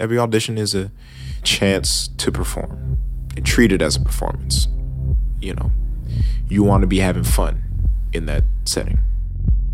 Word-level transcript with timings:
Every 0.00 0.18
audition 0.18 0.56
is 0.56 0.74
a 0.74 0.90
chance 1.42 2.08
to 2.16 2.32
perform 2.32 2.98
and 3.36 3.44
treat 3.44 3.70
it 3.70 3.82
as 3.82 3.96
a 3.96 4.00
performance. 4.00 4.66
You 5.42 5.52
know, 5.52 5.70
you 6.48 6.62
want 6.62 6.80
to 6.80 6.86
be 6.86 7.00
having 7.00 7.22
fun 7.22 7.62
in 8.14 8.24
that 8.24 8.44
setting. 8.64 8.98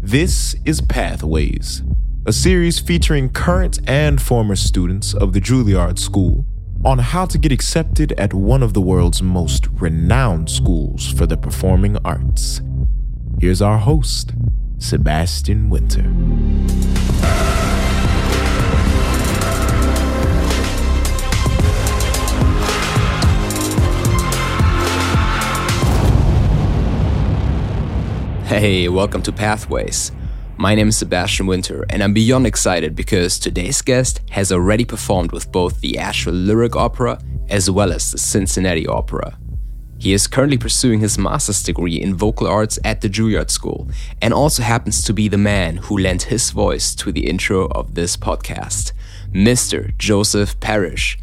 This 0.02 0.56
is 0.64 0.80
Pathways, 0.80 1.82
a 2.26 2.32
series 2.32 2.80
featuring 2.80 3.28
current 3.28 3.78
and 3.88 4.20
former 4.20 4.56
students 4.56 5.14
of 5.14 5.32
the 5.32 5.40
Juilliard 5.40 5.96
School 5.96 6.44
on 6.84 6.98
how 6.98 7.26
to 7.26 7.38
get 7.38 7.52
accepted 7.52 8.10
at 8.18 8.34
one 8.34 8.64
of 8.64 8.74
the 8.74 8.80
world's 8.80 9.22
most 9.22 9.68
renowned 9.74 10.50
schools 10.50 11.06
for 11.06 11.26
the 11.26 11.36
performing 11.36 11.98
arts. 12.04 12.60
Here's 13.40 13.62
our 13.62 13.78
host, 13.78 14.32
Sebastian 14.78 15.70
Winter. 15.70 16.04
Hey, 28.46 28.88
welcome 28.88 29.22
to 29.22 29.32
Pathways. 29.32 30.12
My 30.56 30.76
name 30.76 30.90
is 30.90 30.98
Sebastian 30.98 31.48
Winter, 31.48 31.84
and 31.90 32.00
I'm 32.00 32.14
beyond 32.14 32.46
excited 32.46 32.94
because 32.94 33.40
today's 33.40 33.82
guest 33.82 34.20
has 34.30 34.52
already 34.52 34.84
performed 34.84 35.32
with 35.32 35.50
both 35.50 35.80
the 35.80 35.98
Asheville 35.98 36.34
Lyric 36.34 36.76
Opera 36.76 37.20
as 37.48 37.68
well 37.68 37.92
as 37.92 38.12
the 38.12 38.18
Cincinnati 38.18 38.86
Opera. 38.86 39.36
He 39.98 40.12
is 40.12 40.28
currently 40.28 40.58
pursuing 40.58 41.00
his 41.00 41.18
master's 41.18 41.60
degree 41.60 42.00
in 42.00 42.14
vocal 42.14 42.46
arts 42.46 42.78
at 42.84 43.00
the 43.00 43.08
Juilliard 43.08 43.50
School 43.50 43.90
and 44.22 44.32
also 44.32 44.62
happens 44.62 45.02
to 45.02 45.12
be 45.12 45.26
the 45.26 45.36
man 45.36 45.78
who 45.78 45.98
lent 45.98 46.22
his 46.22 46.52
voice 46.52 46.94
to 46.94 47.10
the 47.10 47.26
intro 47.26 47.66
of 47.72 47.96
this 47.96 48.16
podcast, 48.16 48.92
Mr. 49.32 49.98
Joseph 49.98 50.60
Parrish. 50.60 51.18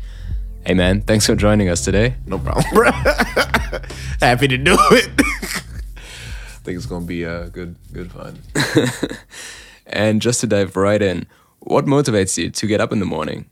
Hey 0.66 0.74
man, 0.74 1.02
thanks 1.02 1.26
for 1.26 1.36
joining 1.38 1.70
us 1.70 1.86
today. 1.86 2.16
No 2.26 2.38
problem, 2.38 2.66
bro. 2.74 2.92
Happy 4.20 4.50
to 4.50 4.58
do 4.58 4.76
it. 4.92 5.64
I 6.64 6.66
think 6.66 6.78
it's 6.78 6.86
gonna 6.86 7.06
be 7.06 7.26
uh, 7.26 7.50
good, 7.50 7.76
good 7.92 8.12
fun. 8.12 8.40
and 9.86 10.22
just 10.22 10.40
to 10.42 10.48
dive 10.48 10.78
right 10.78 11.02
in, 11.02 11.28
what 11.60 11.86
motivates 11.86 12.38
you 12.38 12.50
to 12.50 12.68
get 12.68 12.80
up 12.80 12.94
in 12.94 13.00
the 13.00 13.06
morning? 13.06 13.50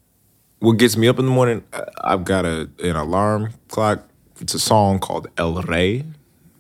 What 0.60 0.78
gets 0.78 0.96
me 0.96 1.10
up 1.10 1.20
in 1.20 1.26
the 1.26 1.32
morning? 1.32 1.64
I've 2.02 2.24
got 2.24 2.46
a 2.46 2.70
an 2.82 2.96
alarm 2.96 3.54
clock 3.68 4.08
it's 4.42 4.56
a 4.56 4.60
song 4.60 5.00
called 5.00 5.28
El 5.38 5.62
Rey, 5.62 6.04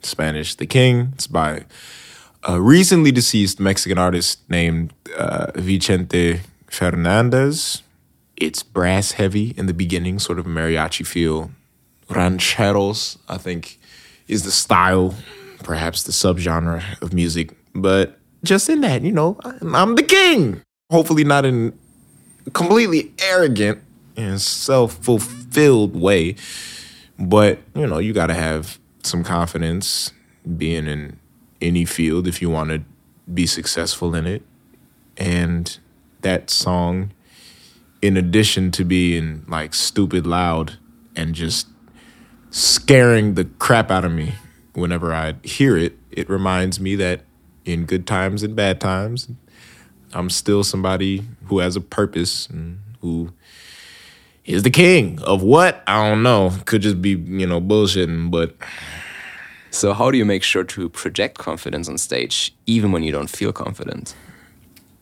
Spanish, 0.01 0.55
The 0.55 0.67
King. 0.67 1.13
It's 1.15 1.25
by 1.25 1.65
a 2.43 2.61
recently 2.61 3.11
deceased 3.11 3.59
Mexican 3.59 3.97
artist 3.97 4.47
named 4.49 4.93
uh, 5.17 5.51
Vicente 5.55 6.41
Fernandez. 6.67 7.81
It's 8.37 8.61
brass 8.61 9.13
heavy 9.13 9.55
in 9.57 9.65
the 9.65 9.73
beginning, 9.73 10.19
sort 10.19 10.37
of 10.37 10.45
mariachi 10.45 11.05
feel. 11.05 11.51
Rancheros, 12.09 13.17
I 13.27 13.37
think, 13.37 13.79
is 14.27 14.43
the 14.43 14.51
style, 14.51 15.15
perhaps 15.63 16.03
the 16.03 16.11
subgenre 16.11 17.01
of 17.01 17.13
music. 17.13 17.55
But 17.73 18.17
just 18.43 18.69
in 18.69 18.81
that, 18.81 19.01
you 19.01 19.11
know, 19.11 19.39
I'm 19.43 19.95
the 19.95 20.03
king. 20.03 20.61
Hopefully, 20.89 21.23
not 21.23 21.45
in 21.45 21.77
completely 22.53 23.13
arrogant 23.21 23.79
and 24.17 24.41
self 24.41 24.93
fulfilled 24.95 25.95
way 25.95 26.35
but, 27.21 27.59
you 27.75 27.85
know, 27.85 27.99
you 27.99 28.13
got 28.13 28.27
to 28.27 28.33
have 28.33 28.79
some 29.03 29.23
confidence 29.23 30.11
being 30.57 30.87
in 30.87 31.19
any 31.61 31.85
field 31.85 32.27
if 32.27 32.41
you 32.41 32.49
want 32.49 32.71
to 32.71 32.81
be 33.31 33.45
successful 33.45 34.15
in 34.15 34.25
it. 34.25 34.41
And 35.17 35.77
that 36.21 36.49
song, 36.49 37.11
in 38.01 38.17
addition 38.17 38.71
to 38.71 38.83
being 38.83 39.45
like 39.47 39.75
stupid 39.75 40.25
loud 40.25 40.77
and 41.15 41.35
just 41.35 41.67
scaring 42.49 43.35
the 43.35 43.45
crap 43.45 43.91
out 43.91 44.03
of 44.03 44.11
me 44.11 44.33
whenever 44.73 45.13
I 45.13 45.35
hear 45.43 45.77
it, 45.77 45.97
it 46.11 46.29
reminds 46.29 46.79
me 46.79 46.95
that 46.95 47.21
in 47.65 47.85
good 47.85 48.07
times 48.07 48.43
and 48.43 48.55
bad 48.55 48.79
times, 48.79 49.29
I'm 50.13 50.29
still 50.29 50.63
somebody 50.63 51.25
who 51.45 51.59
has 51.59 51.75
a 51.75 51.81
purpose 51.81 52.47
and 52.47 52.79
who 53.01 53.31
is 54.45 54.63
the 54.63 54.69
king 54.69 55.21
of 55.21 55.41
what? 55.43 55.83
I 55.87 56.09
don't 56.09 56.23
know. 56.23 56.51
Could 56.65 56.81
just 56.81 57.01
be, 57.01 57.11
you 57.11 57.47
know, 57.47 57.61
bullshitting, 57.61 58.31
but. 58.31 58.55
So, 59.73 59.93
how 59.93 60.11
do 60.11 60.17
you 60.17 60.25
make 60.25 60.43
sure 60.43 60.65
to 60.65 60.89
project 60.89 61.37
confidence 61.37 61.87
on 61.87 61.97
stage, 61.97 62.53
even 62.65 62.91
when 62.91 63.03
you 63.03 63.11
don't 63.11 63.29
feel 63.29 63.53
confident? 63.53 64.15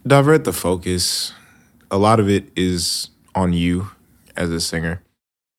Divert 0.05 0.43
the 0.43 0.53
focus. 0.53 1.33
A 1.89 1.97
lot 1.97 2.19
of 2.19 2.29
it 2.29 2.51
is 2.55 3.09
on 3.33 3.53
you 3.53 3.89
as 4.35 4.51
a 4.51 4.59
singer. 4.59 5.01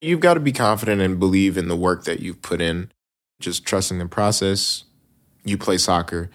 You've 0.01 0.21
got 0.21 0.35
to 0.35 0.41
be 0.41 0.53
confident 0.53 1.03
and 1.03 1.19
believe 1.19 1.59
in 1.59 1.67
the 1.67 1.77
work 1.77 2.05
that 2.05 2.21
you've 2.21 2.41
put 2.41 2.61
in, 2.61 2.91
just 3.41 3.65
trusting 3.65 3.99
the 3.99 4.07
process. 4.07 4.85
You 5.45 5.59
play 5.59 5.79
soccer, 5.79 6.31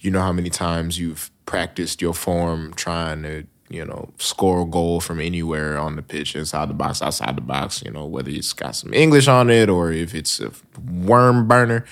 you 0.00 0.10
know 0.10 0.20
how 0.20 0.32
many 0.32 0.50
times 0.50 0.98
you've 0.98 1.30
practiced 1.46 2.00
your 2.00 2.14
form 2.14 2.74
trying 2.74 3.22
to 3.22 3.46
you 3.70 3.84
know, 3.84 4.12
score 4.18 4.62
a 4.62 4.64
goal 4.64 5.00
from 5.00 5.20
anywhere 5.20 5.78
on 5.78 5.94
the 5.94 6.02
pitch, 6.02 6.34
inside 6.34 6.68
the 6.68 6.74
box, 6.74 7.00
outside 7.00 7.36
the 7.36 7.40
box, 7.40 7.82
you 7.84 7.90
know, 7.90 8.04
whether 8.04 8.28
it's 8.28 8.52
got 8.52 8.74
some 8.74 8.92
English 8.92 9.28
on 9.28 9.48
it 9.48 9.70
or 9.70 9.92
if 9.92 10.12
it's 10.12 10.40
a 10.40 10.50
worm 10.90 11.46
burner. 11.46 11.84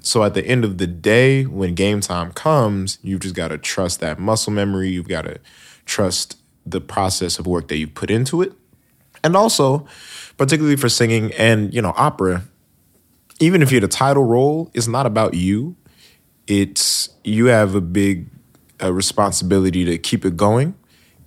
So 0.00 0.22
at 0.22 0.34
the 0.34 0.46
end 0.46 0.64
of 0.64 0.78
the 0.78 0.86
day, 0.86 1.44
when 1.44 1.74
game 1.74 2.00
time 2.00 2.30
comes, 2.30 2.98
you've 3.02 3.20
just 3.20 3.34
got 3.34 3.48
to 3.48 3.58
trust 3.58 3.98
that 4.00 4.20
muscle 4.20 4.52
memory. 4.52 4.90
You've 4.90 5.08
got 5.08 5.22
to 5.22 5.40
trust 5.84 6.38
the 6.64 6.80
process 6.80 7.40
of 7.40 7.46
work 7.46 7.66
that 7.68 7.76
you 7.76 7.88
put 7.88 8.08
into 8.08 8.40
it. 8.40 8.52
And 9.24 9.36
also, 9.36 9.84
particularly 10.36 10.76
for 10.76 10.88
singing 10.88 11.32
and, 11.32 11.74
you 11.74 11.82
know, 11.82 11.92
opera, 11.96 12.44
even 13.40 13.62
if 13.62 13.70
you're 13.70 13.80
the 13.80 13.88
title 13.88 14.24
role, 14.24 14.70
it's 14.74 14.88
not 14.88 15.06
about 15.06 15.34
you. 15.34 15.76
It's 16.46 17.10
you 17.24 17.46
have 17.46 17.74
a 17.74 17.80
big 17.80 18.26
uh, 18.82 18.92
responsibility 18.92 19.84
to 19.84 19.98
keep 19.98 20.24
it 20.24 20.36
going 20.36 20.74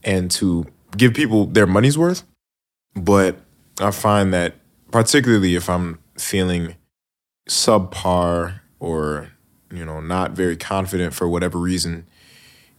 and 0.04 0.32
to 0.32 0.66
give 0.96 1.14
people 1.14 1.46
their 1.46 1.68
money's 1.68 1.98
worth. 1.98 2.24
But 2.96 3.38
I 3.80 3.92
find 3.92 4.34
that 4.34 4.56
particularly 4.92 5.56
if 5.56 5.70
I'm 5.70 6.00
feeling 6.18 6.76
subpar 7.48 8.60
or 8.80 9.30
you 9.72 9.86
know 9.86 10.00
not 10.00 10.32
very 10.32 10.58
confident 10.58 11.14
for 11.14 11.28
whatever 11.28 11.58
reason, 11.58 12.08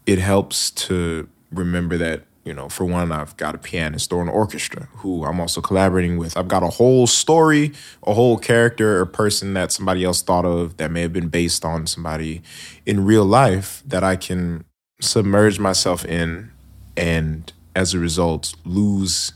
it 0.07 0.19
helps 0.19 0.71
to 0.71 1.29
remember 1.53 1.97
that 1.99 2.25
you 2.51 2.55
know 2.55 2.69
for 2.69 2.85
one 2.85 3.13
I've 3.13 3.37
got 3.37 3.55
a 3.55 3.59
pianist 3.59 4.13
or 4.13 4.21
an 4.23 4.29
orchestra 4.29 4.89
who 4.97 5.25
I'm 5.25 5.39
also 5.39 5.61
collaborating 5.61 6.19
with. 6.19 6.37
I've 6.37 6.49
got 6.49 6.65
a 6.65 6.69
whole 6.69 7.07
story, 7.07 7.73
a 8.03 8.13
whole 8.13 8.39
character 8.39 9.01
or 9.01 9.07
person 9.07 9.55
that 9.55 9.71
somebody 9.71 10.03
else 10.03 10.21
thought 10.21 10.45
of 10.45 10.77
that 10.79 10.91
may 10.91 11.03
have 11.03 11.13
been 11.13 11.29
based 11.29 11.65
on 11.65 11.87
somebody 11.87 12.43
in 12.85 13.05
real 13.05 13.25
life 13.25 13.85
that 13.87 14.03
I 14.03 14.17
can 14.17 14.65
submerge 15.01 15.61
myself 15.61 16.05
in 16.05 16.51
and 16.97 17.53
as 17.77 17.95
a 17.95 18.01
result 18.01 18.53
lose 18.65 19.33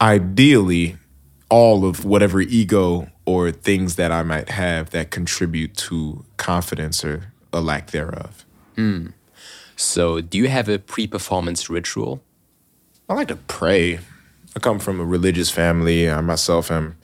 ideally 0.00 0.96
all 1.48 1.84
of 1.84 2.04
whatever 2.04 2.40
ego 2.40 3.08
or 3.26 3.50
things 3.50 3.96
that 3.96 4.12
I 4.12 4.22
might 4.22 4.50
have 4.50 4.90
that 4.90 5.10
contribute 5.10 5.76
to 5.88 6.24
confidence 6.36 7.04
or 7.04 7.32
a 7.52 7.60
lack 7.60 7.90
thereof. 7.90 8.46
Mm. 8.76 9.14
So, 9.74 10.20
do 10.20 10.38
you 10.38 10.48
have 10.48 10.68
a 10.68 10.78
pre 10.78 11.08
performance 11.08 11.68
ritual? 11.68 12.22
I 13.12 13.14
like 13.14 13.28
to 13.28 13.36
pray. 13.36 13.98
I 14.56 14.58
come 14.58 14.78
from 14.78 14.98
a 14.98 15.04
religious 15.04 15.50
family. 15.50 16.10
I 16.10 16.22
myself 16.22 16.70
am 16.70 16.96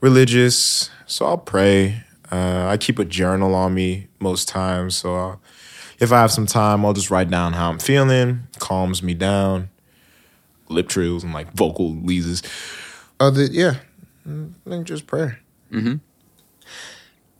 religious, 0.00 0.90
so 1.06 1.26
I'll 1.26 1.38
pray. 1.38 2.04
Uh, 2.30 2.68
I 2.68 2.76
keep 2.76 3.00
a 3.00 3.04
journal 3.04 3.56
on 3.56 3.74
me 3.74 4.06
most 4.20 4.46
times, 4.46 4.94
so 4.94 5.16
I'll 5.16 5.40
if 5.98 6.12
I 6.12 6.20
have 6.20 6.30
some 6.30 6.46
time, 6.46 6.86
I'll 6.86 6.92
just 6.92 7.10
write 7.10 7.30
down 7.30 7.54
how 7.54 7.68
I'm 7.68 7.80
feeling, 7.80 8.46
calms 8.60 9.02
me 9.02 9.12
down. 9.12 9.70
Lip 10.68 10.88
trills 10.88 11.24
and 11.24 11.34
like 11.34 11.52
vocalises. 11.52 12.46
Other, 13.18 13.46
yeah, 13.46 13.74
I 14.24 14.70
think 14.70 14.86
just 14.86 15.08
prayer. 15.08 15.40
Mm-hmm. 15.72 15.96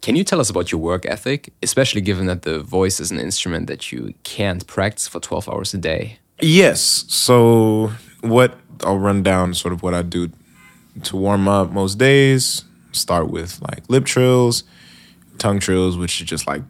Can 0.03 0.17
you 0.17 0.25
tell 0.25 0.41
us 0.41 0.51
about 0.51 0.73
your 0.73 0.81
work 0.81 1.07
ethic, 1.07 1.53
especially 1.63 2.01
given 2.01 2.27
that 2.27 2.43
the 2.43 2.59
voice 2.59 2.99
is 2.99 3.13
an 3.13 3.21
instrument 3.21 3.69
that 3.69 3.93
you 3.93 4.15
can't 4.25 4.67
practice 4.67 5.07
for 5.07 5.21
12 5.21 5.49
hours 5.49 5.73
a 5.75 5.79
day? 5.79 6.19
Yes. 6.43 7.05
So, 7.09 7.93
what 8.21 8.59
I'll 8.85 8.99
run 8.99 9.23
down 9.23 9.55
sort 9.55 9.73
of 9.73 9.83
what 9.83 9.95
I 9.95 10.03
do 10.03 10.31
to 11.05 11.17
warm 11.17 11.49
up 11.49 11.71
most 11.71 11.99
days. 11.99 12.65
Start 12.93 13.31
with 13.31 13.61
like 13.63 13.89
lip 13.89 14.05
trills, 14.05 14.65
tongue 15.39 15.61
trills, 15.61 15.97
which 15.97 16.21
is 16.21 16.27
just 16.27 16.47
like, 16.47 16.63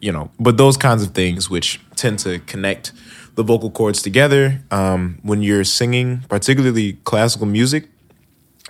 you 0.00 0.12
know, 0.12 0.30
but 0.40 0.56
those 0.56 0.76
kinds 0.76 1.02
of 1.02 1.10
things 1.10 1.50
which 1.50 1.80
tend 1.96 2.18
to 2.20 2.38
connect 2.40 2.92
the 3.34 3.42
vocal 3.42 3.70
cords 3.70 4.00
together. 4.00 4.62
Um, 4.70 5.18
when 5.22 5.42
you're 5.42 5.64
singing, 5.64 6.24
particularly 6.28 6.94
classical 7.04 7.46
music, 7.46 7.88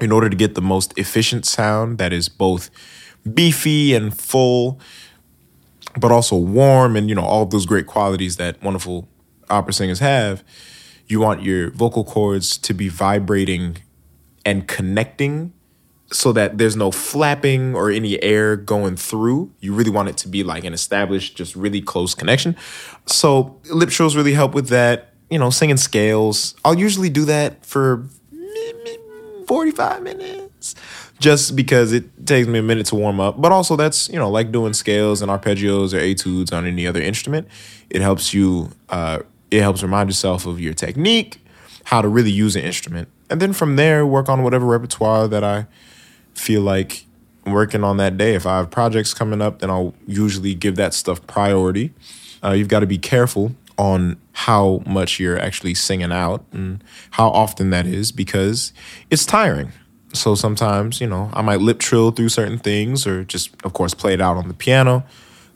in 0.01 0.13
order 0.13 0.29
to 0.29 0.37
get 0.37 0.55
the 0.55 0.61
most 0.61 0.99
efficient 0.99 1.47
sound 1.47 1.99
that 1.99 2.13
is 2.13 2.29
both 2.29 2.71
beefy 3.33 3.95
and 3.95 4.17
full, 4.17 4.81
but 5.99 6.11
also 6.11 6.37
warm 6.37 6.97
and, 6.97 7.09
you 7.09 7.15
know, 7.15 7.25
all 7.25 7.47
those 7.47 7.67
great 7.67 7.87
qualities 7.87 8.37
that 8.37 8.63
wonderful 8.63 9.09
opera 9.51 9.73
singers 9.73 10.01
have, 10.01 10.45
you 11.07 11.21
want 11.21 11.43
your 11.43 11.71
vocal 11.71 12.05
cords 12.05 12.59
to 12.59 12.75
be 12.75 12.89
vibrating 12.89 13.79
and 14.45 14.67
connecting 14.67 15.53
so 16.13 16.33
that 16.33 16.59
there's 16.59 16.77
no 16.77 16.91
flapping 16.91 17.75
or 17.75 17.91
any 17.91 18.23
air 18.23 18.57
going 18.57 18.97
through. 18.97 19.53
You 19.61 19.75
really 19.75 19.91
want 19.91 20.09
it 20.09 20.17
to 20.19 20.29
be 20.29 20.45
like 20.45 20.65
an 20.65 20.73
established, 20.73 21.37
just 21.37 21.57
really 21.57 21.81
close 21.81 22.15
connection. 22.15 22.57
So 23.07 23.61
lip 23.71 23.91
trills 23.91 24.15
really 24.15 24.35
help 24.35 24.55
with 24.55 24.69
that. 24.69 25.13
You 25.31 25.41
know, 25.41 25.51
singing 25.51 25.77
scales. 25.77 26.55
I'll 26.65 26.79
usually 26.79 27.11
do 27.11 27.25
that 27.25 27.67
for 27.67 28.09
45 29.49 30.03
minutes 30.03 30.75
just 31.19 31.57
because 31.57 31.93
it 31.93 32.27
takes 32.27 32.47
me 32.47 32.59
a 32.59 32.63
minute 32.63 32.87
to 32.87 32.95
warm 32.95 33.21
up. 33.21 33.41
But 33.41 33.53
also, 33.53 33.77
that's, 33.77 34.09
you 34.09 34.19
know, 34.19 34.31
like 34.31 34.53
doing 34.53 34.73
scales 34.73 35.23
and 35.23 35.31
arpeggios 35.31 35.95
or 35.95 35.99
etudes 35.99 36.53
on 36.53 36.67
any 36.67 36.87
other 36.87 37.01
instrument. 37.01 37.49
It 37.91 38.03
helps 38.03 38.35
you, 38.35 38.71
uh, 38.89 39.21
it 39.51 39.61
helps 39.61 39.83
remind 39.83 40.09
yourself 40.09 40.47
of 40.47 40.61
your 40.61 40.75
technique, 40.75 41.39
how 41.85 42.03
to 42.03 42.09
really 42.09 42.31
use 42.31 42.57
an 42.57 42.63
instrument. 42.63 43.09
And 43.31 43.41
then 43.41 43.53
from 43.53 43.77
there, 43.77 44.07
work 44.07 44.29
on 44.29 44.43
whatever 44.43 44.67
repertoire 44.67 45.29
that 45.29 45.45
I 45.45 45.67
feel 46.35 46.63
like 46.63 47.05
working 47.45 47.85
on 47.85 47.97
that 47.97 48.17
day. 48.17 48.35
If 48.35 48.47
I 48.47 48.59
have 48.59 48.71
projects 48.71 49.15
coming 49.15 49.41
up, 49.41 49.61
then 49.61 49.71
I'll 49.71 49.95
usually 50.07 50.55
give 50.55 50.77
that 50.77 50.95
stuff 50.95 51.27
priority. 51.27 51.93
Uh, 52.43 52.53
you've 52.53 52.69
got 52.69 52.81
to 52.81 52.87
be 52.87 52.99
careful 52.99 53.55
on 53.79 54.17
how 54.33 54.83
much 54.87 55.21
you're 55.21 55.39
actually 55.39 55.75
singing 55.75 56.13
out 56.13 56.45
and 56.53 56.83
how 57.11 57.29
often 57.29 57.71
that 57.71 57.87
is 57.87 58.13
because 58.13 58.73
it's 59.11 59.27
tiring. 59.27 59.73
So 60.13 60.35
sometimes, 60.35 61.01
you 61.01 61.07
know, 61.07 61.31
I 61.33 61.43
might 61.43 61.61
lip 61.61 61.79
trill 61.79 62.11
through 62.11 62.31
certain 62.31 62.59
things 62.59 63.07
or 63.07 63.25
just, 63.25 63.51
of 63.65 63.73
course, 63.73 63.93
play 63.93 64.15
it 64.15 64.21
out 64.21 64.37
on 64.37 64.49
the 64.49 64.55
piano, 64.55 65.05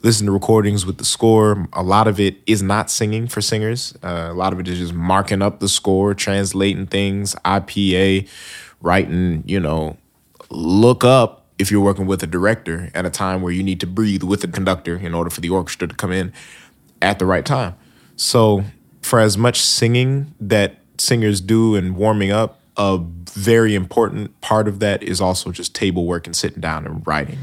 listen 0.03 0.25
to 0.25 0.31
recordings 0.31 0.85
with 0.85 0.97
the 0.97 1.05
score. 1.05 1.67
A 1.73 1.83
lot 1.83 2.07
of 2.07 2.19
it 2.19 2.37
is 2.47 2.61
not 2.61 2.89
singing 2.89 3.27
for 3.27 3.41
singers. 3.41 3.95
Uh, 4.03 4.29
a 4.31 4.33
lot 4.33 4.53
of 4.53 4.59
it 4.59 4.67
is 4.67 4.79
just 4.79 4.93
marking 4.93 5.41
up 5.41 5.59
the 5.59 5.67
score, 5.67 6.13
translating 6.13 6.87
things, 6.87 7.35
IPA, 7.45 8.27
writing, 8.81 9.43
you 9.45 9.59
know, 9.59 9.97
look 10.49 11.03
up 11.03 11.45
if 11.59 11.69
you're 11.69 11.81
working 11.81 12.07
with 12.07 12.23
a 12.23 12.27
director 12.27 12.89
at 12.95 13.05
a 13.05 13.09
time 13.09 13.41
where 13.41 13.53
you 13.53 13.61
need 13.61 13.79
to 13.79 13.87
breathe 13.87 14.23
with 14.23 14.41
the 14.41 14.47
conductor 14.47 14.97
in 14.97 15.13
order 15.13 15.29
for 15.29 15.41
the 15.41 15.49
orchestra 15.49 15.87
to 15.87 15.95
come 15.95 16.11
in 16.11 16.33
at 17.01 17.19
the 17.19 17.25
right 17.25 17.45
time. 17.45 17.75
So, 18.15 18.65
for 19.01 19.19
as 19.19 19.37
much 19.37 19.61
singing 19.61 20.33
that 20.39 20.77
singers 20.97 21.41
do 21.41 21.75
and 21.75 21.95
warming 21.95 22.31
up, 22.31 22.59
a 22.77 22.99
very 22.99 23.75
important 23.75 24.39
part 24.41 24.67
of 24.67 24.79
that 24.79 25.03
is 25.03 25.21
also 25.21 25.51
just 25.51 25.75
table 25.75 26.05
work 26.05 26.25
and 26.25 26.35
sitting 26.35 26.61
down 26.61 26.85
and 26.85 27.05
writing. 27.05 27.39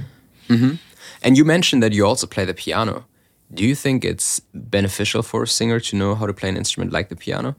Mm-hmm. 0.49 0.76
And 1.23 1.37
you 1.37 1.44
mentioned 1.44 1.82
that 1.82 1.93
you 1.93 2.06
also 2.06 2.26
play 2.26 2.44
the 2.44 2.55
piano. 2.55 3.05
Do 3.53 3.65
you 3.65 3.75
think 3.75 4.05
it's 4.05 4.41
beneficial 4.55 5.23
for 5.23 5.43
a 5.43 5.47
singer 5.47 5.81
to 5.81 5.97
know 5.97 6.15
how 6.15 6.26
to 6.26 6.32
play 6.32 6.49
an 6.49 6.56
instrument 6.56 6.93
like 6.93 7.09
the 7.09 7.17
piano? 7.17 7.56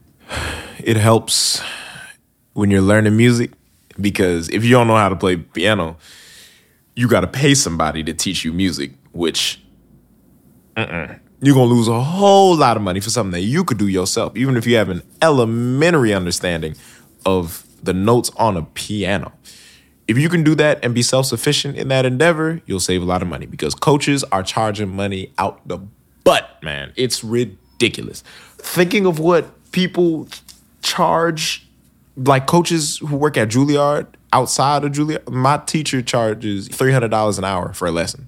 It 0.83 0.97
helps 0.97 1.61
when 2.53 2.71
you're 2.71 2.81
learning 2.81 3.17
music 3.17 3.51
because 3.99 4.49
if 4.49 4.63
you 4.63 4.71
don't 4.71 4.87
know 4.87 4.95
how 4.95 5.09
to 5.09 5.15
play 5.15 5.37
piano, 5.37 5.97
you 6.95 7.07
got 7.07 7.21
to 7.21 7.27
pay 7.27 7.55
somebody 7.55 8.03
to 8.03 8.13
teach 8.13 8.45
you 8.45 8.53
music, 8.53 8.91
which 9.11 9.61
uh-uh. 10.77 11.15
you're 11.41 11.55
going 11.55 11.69
to 11.69 11.75
lose 11.75 11.87
a 11.87 12.01
whole 12.01 12.55
lot 12.55 12.77
of 12.77 12.83
money 12.83 12.99
for 12.99 13.09
something 13.09 13.31
that 13.31 13.41
you 13.41 13.63
could 13.63 13.77
do 13.77 13.87
yourself, 13.87 14.35
even 14.35 14.57
if 14.57 14.67
you 14.67 14.75
have 14.75 14.89
an 14.89 15.01
elementary 15.21 16.13
understanding 16.13 16.75
of 17.25 17.65
the 17.81 17.93
notes 17.93 18.31
on 18.37 18.57
a 18.57 18.63
piano. 18.63 19.31
If 20.09 20.17
you 20.17 20.27
can 20.27 20.43
do 20.43 20.55
that 20.55 20.83
and 20.83 20.95
be 20.95 21.03
self 21.03 21.27
sufficient 21.27 21.77
in 21.77 21.87
that 21.89 22.03
endeavor, 22.03 22.61
you'll 22.65 22.79
save 22.79 23.03
a 23.03 23.05
lot 23.05 23.21
of 23.21 23.27
money 23.27 23.45
because 23.45 23.75
coaches 23.75 24.23
are 24.31 24.41
charging 24.41 24.89
money 24.89 25.31
out 25.37 25.65
the 25.67 25.77
butt, 26.23 26.57
man. 26.63 26.93
It's 26.95 27.23
ridiculous. 27.23 28.23
Thinking 28.57 29.05
of 29.05 29.19
what 29.19 29.71
people 29.71 30.27
charge 30.81 31.67
like 32.17 32.47
coaches 32.47 32.97
who 32.97 33.17
work 33.17 33.37
at 33.37 33.49
Juilliard 33.49 34.07
outside 34.33 34.83
of 34.83 34.93
Juilliard, 34.93 35.29
my 35.29 35.57
teacher 35.57 36.01
charges 36.01 36.67
three 36.69 36.91
hundred 36.91 37.11
dollars 37.11 37.37
an 37.37 37.43
hour 37.43 37.71
for 37.73 37.87
a 37.87 37.91
lesson, 37.91 38.27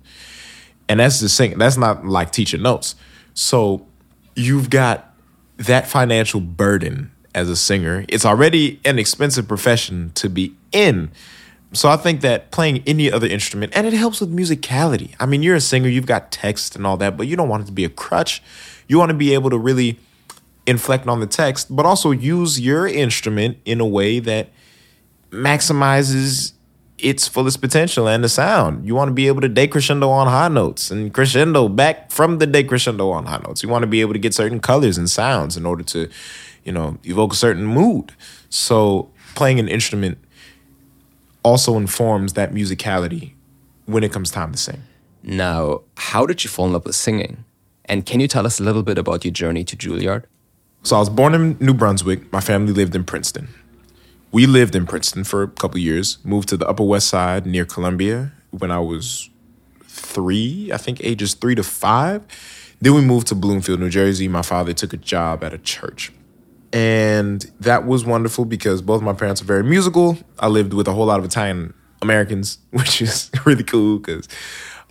and 0.88 1.00
that's 1.00 1.20
just 1.20 1.36
singing. 1.36 1.58
That's 1.58 1.78
not 1.78 2.06
like 2.06 2.32
teaching 2.32 2.62
notes. 2.62 2.94
So 3.34 3.88
you've 4.36 4.70
got 4.70 5.16
that 5.58 5.88
financial 5.88 6.42
burden 6.42 7.10
as 7.34 7.50
a 7.50 7.56
singer. 7.56 8.06
It's 8.08 8.24
already 8.24 8.80
an 8.86 9.00
expensive 9.00 9.48
profession 9.48 10.12
to 10.14 10.30
be 10.30 10.56
in. 10.72 11.10
So 11.74 11.90
I 11.90 11.96
think 11.96 12.22
that 12.22 12.52
playing 12.52 12.84
any 12.86 13.12
other 13.12 13.28
instrument, 13.28 13.72
and 13.76 13.88
it 13.88 13.94
helps 13.94 14.20
with 14.20 14.36
musicality. 14.36 15.16
I 15.20 15.26
mean, 15.26 15.42
you're 15.42 15.56
a 15.56 15.62
singer, 15.62 15.88
you've 15.88 16.06
got 16.06 16.32
text 16.32 16.76
and 16.76 16.86
all 16.86 16.98
that, 16.98 17.16
but 17.16 17.28
you 17.28 17.38
don't 17.38 17.48
want 17.48 17.64
it 17.64 17.66
to 17.68 17.72
be 17.72 17.86
a 17.86 17.90
crutch. 17.90 18.44
You 18.88 18.98
want 18.98 19.10
to 19.10 19.18
be 19.18 19.34
able 19.34 19.50
to 19.52 19.58
really 19.58 19.98
inflect 20.68 21.08
on 21.08 21.22
the 21.22 21.28
text, 21.28 21.74
but 21.74 21.86
also 21.86 22.12
use 22.12 22.60
your 22.60 22.88
instrument 22.88 23.58
in 23.64 23.80
a 23.80 23.86
way 23.86 24.20
that 24.20 24.50
maximizes 25.32 26.54
its 26.98 27.28
fullest 27.28 27.62
potential 27.62 28.08
and 28.08 28.24
the 28.24 28.30
sound. 28.30 28.86
You 28.86 28.94
want 28.94 29.08
to 29.08 29.14
be 29.14 29.28
able 29.28 29.42
to 29.42 29.50
decrescendo 29.50 30.10
on 30.10 30.28
high 30.28 30.50
notes 30.50 30.92
and 30.92 31.14
crescendo 31.14 31.68
back 31.68 32.12
from 32.12 32.38
the 32.38 32.46
decrescendo 32.46 33.12
on 33.12 33.26
high 33.26 33.42
notes. 33.46 33.64
You 33.64 33.70
want 33.70 33.84
to 33.84 33.88
be 33.88 34.02
able 34.02 34.14
to 34.14 34.20
get 34.20 34.34
certain 34.34 34.60
colors 34.60 34.98
and 34.98 35.10
sounds 35.10 35.58
in 35.58 35.66
order 35.66 35.84
to, 35.84 36.10
you 36.64 36.72
know, 36.72 36.98
evoke 37.04 37.34
a 37.34 37.36
certain 37.36 37.66
mood. 37.66 38.12
So 38.50 39.10
playing 39.36 39.60
an 39.60 39.68
instrument 39.68 40.20
also 41.44 41.78
informs 41.78 42.34
that 42.34 42.54
musicality 42.54 43.34
when 43.86 44.04
it 44.04 44.12
comes 44.12 44.32
time 44.32 44.52
to 44.52 44.58
sing. 44.58 44.84
Now, 45.24 45.82
how 45.98 46.26
did 46.26 46.44
you 46.44 46.50
fall 46.50 46.66
in 46.66 46.74
love 46.74 46.86
with 46.86 46.96
singing? 46.96 47.46
And 47.86 48.06
can 48.06 48.20
you 48.20 48.28
tell 48.28 48.46
us 48.46 48.60
a 48.60 48.64
little 48.64 48.84
bit 48.84 48.98
about 48.98 49.26
your 49.26 49.32
journey 49.32 49.64
to 49.66 49.76
Juilliard? 49.76 50.24
So 50.84 50.96
I 50.96 51.00
was 51.00 51.10
born 51.10 51.34
in 51.34 51.58
New 51.60 51.74
Brunswick. 51.74 52.32
My 52.32 52.42
family 52.42 52.74
lived 52.74 52.96
in 52.96 53.04
Princeton. 53.04 53.50
We 54.32 54.46
lived 54.46 54.76
in 54.76 54.88
Princeton 54.88 55.24
for 55.26 55.44
a 55.44 55.48
couple 55.48 55.78
years, 55.78 56.18
moved 56.24 56.50
to 56.50 56.58
the 56.58 56.68
Upper 56.68 56.84
West 56.84 57.10
Side 57.10 57.46
near 57.46 57.66
Columbia 57.66 58.32
when 58.52 58.72
I 58.72 58.80
was 58.80 59.30
three, 59.84 60.72
I 60.74 60.78
think 60.78 61.04
ages 61.04 61.34
three 61.34 61.56
to 61.56 61.64
five. 61.64 62.24
Then 62.80 62.96
we 62.96 63.02
moved 63.02 63.28
to 63.28 63.36
Bloomfield, 63.36 63.80
New 63.80 63.90
Jersey. 63.90 64.28
My 64.28 64.42
father 64.42 64.74
took 64.74 64.94
a 64.94 64.98
job 64.98 65.44
at 65.44 65.54
a 65.54 65.58
church. 65.58 66.12
And 66.74 67.42
that 67.60 67.86
was 67.86 68.06
wonderful 68.06 68.46
because 68.46 68.82
both 68.82 69.02
my 69.02 69.14
parents 69.14 69.42
are 69.42 69.46
very 69.46 69.64
musical. 69.64 70.18
I 70.40 70.48
lived 70.48 70.74
with 70.74 70.88
a 70.88 70.94
whole 70.94 71.06
lot 71.06 71.20
of 71.20 71.26
Italian 71.26 71.74
Americans, 72.02 72.58
which 72.72 73.02
is 73.02 73.30
really 73.46 73.64
cool 73.64 74.00
because 74.00 74.28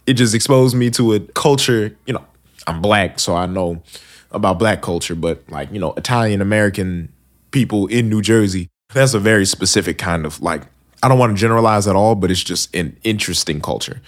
it 0.06 0.14
just 0.14 0.34
exposed 0.34 0.76
me 0.76 0.90
to 0.90 1.14
a 1.14 1.20
culture. 1.20 1.96
You 2.06 2.14
know, 2.14 2.24
I'm 2.66 2.82
black, 2.82 3.18
so 3.18 3.34
I 3.34 3.46
know 3.46 3.82
about 4.30 4.58
black 4.58 4.82
culture, 4.82 5.14
but 5.14 5.42
like, 5.48 5.72
you 5.72 5.80
know, 5.80 5.92
Italian 5.96 6.40
American 6.40 7.12
people 7.50 7.86
in 7.88 8.08
New 8.08 8.22
Jersey, 8.22 8.68
that's 8.92 9.14
a 9.14 9.18
very 9.18 9.44
specific 9.44 9.98
kind 9.98 10.24
of 10.24 10.40
like, 10.40 10.62
I 11.02 11.08
don't 11.08 11.18
want 11.18 11.34
to 11.34 11.40
generalize 11.40 11.88
at 11.88 11.96
all, 11.96 12.14
but 12.14 12.30
it's 12.30 12.42
just 12.42 12.74
an 12.76 12.96
interesting 13.02 13.60
culture. 13.60 14.02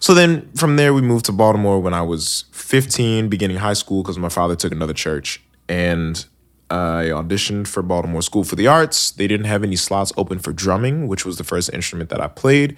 So 0.00 0.12
then 0.12 0.50
from 0.56 0.76
there, 0.76 0.92
we 0.92 1.00
moved 1.00 1.26
to 1.26 1.32
Baltimore 1.32 1.80
when 1.80 1.94
I 1.94 2.02
was 2.02 2.44
15, 2.50 3.28
beginning 3.28 3.58
high 3.58 3.74
school, 3.74 4.02
because 4.02 4.18
my 4.18 4.28
father 4.28 4.56
took 4.56 4.72
another 4.72 4.92
church. 4.92 5.40
And 5.68 6.24
I 6.72 7.10
auditioned 7.10 7.68
for 7.68 7.82
Baltimore 7.82 8.22
School 8.22 8.44
for 8.44 8.56
the 8.56 8.66
Arts. 8.66 9.10
They 9.10 9.28
didn't 9.28 9.46
have 9.46 9.62
any 9.62 9.76
slots 9.76 10.12
open 10.16 10.38
for 10.38 10.52
drumming, 10.52 11.06
which 11.06 11.26
was 11.26 11.36
the 11.36 11.44
first 11.44 11.70
instrument 11.72 12.08
that 12.10 12.20
I 12.20 12.28
played. 12.28 12.76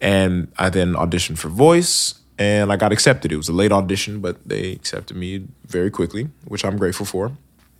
And 0.00 0.52
I 0.58 0.70
then 0.70 0.94
auditioned 0.94 1.38
for 1.38 1.48
voice 1.48 2.14
and 2.38 2.72
I 2.72 2.76
got 2.76 2.92
accepted. 2.92 3.32
It 3.32 3.36
was 3.36 3.48
a 3.48 3.52
late 3.52 3.72
audition, 3.72 4.20
but 4.20 4.48
they 4.48 4.72
accepted 4.72 5.16
me 5.16 5.46
very 5.66 5.90
quickly, 5.90 6.28
which 6.46 6.64
I'm 6.64 6.76
grateful 6.76 7.06
for. 7.06 7.32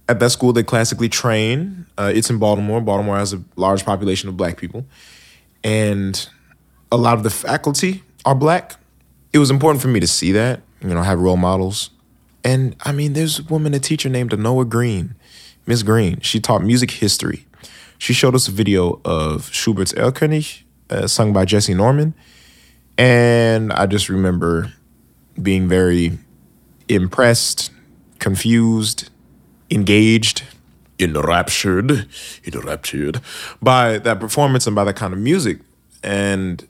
At 0.08 0.20
that 0.20 0.30
school, 0.30 0.52
they 0.52 0.62
classically 0.62 1.08
train. 1.08 1.86
Uh, 1.96 2.12
it's 2.14 2.30
in 2.30 2.38
Baltimore. 2.38 2.80
Baltimore 2.80 3.18
has 3.18 3.32
a 3.32 3.42
large 3.56 3.84
population 3.84 4.28
of 4.28 4.36
black 4.36 4.56
people, 4.56 4.86
and 5.62 6.28
a 6.90 6.96
lot 6.96 7.16
of 7.16 7.22
the 7.22 7.30
faculty 7.30 8.02
are 8.24 8.34
black. 8.34 8.76
It 9.32 9.38
was 9.38 9.50
important 9.50 9.82
for 9.82 9.88
me 9.88 10.00
to 10.00 10.06
see 10.06 10.32
that, 10.32 10.62
you 10.80 10.88
know, 10.94 11.02
have 11.02 11.20
role 11.20 11.36
models. 11.36 11.90
And 12.42 12.74
I 12.80 12.92
mean, 12.92 13.12
there's 13.12 13.40
a 13.40 13.42
woman, 13.44 13.74
a 13.74 13.78
teacher 13.78 14.08
named 14.08 14.30
Anoa 14.30 14.68
Green, 14.68 15.14
Miss 15.68 15.84
Green. 15.84 16.18
She 16.20 16.40
taught 16.40 16.64
music 16.64 16.90
history. 16.90 17.46
She 17.98 18.12
showed 18.12 18.34
us 18.34 18.48
a 18.48 18.50
video 18.50 19.00
of 19.04 19.52
Schubert's 19.52 19.92
Erlkönig, 19.92 20.62
uh, 20.90 21.06
sung 21.06 21.32
by 21.32 21.44
Jessye 21.44 21.76
Norman 21.76 22.14
and 22.98 23.72
I 23.72 23.86
just 23.86 24.08
remember 24.08 24.72
being 25.40 25.68
very 25.68 26.18
impressed, 26.88 27.70
confused, 28.18 29.08
engaged, 29.70 30.42
enraptured, 30.98 32.08
enraptured 32.44 33.20
by 33.62 33.98
that 33.98 34.18
performance 34.18 34.66
and 34.66 34.74
by 34.74 34.82
that 34.82 34.96
kind 34.96 35.12
of 35.12 35.20
music. 35.20 35.60
And 36.02 36.66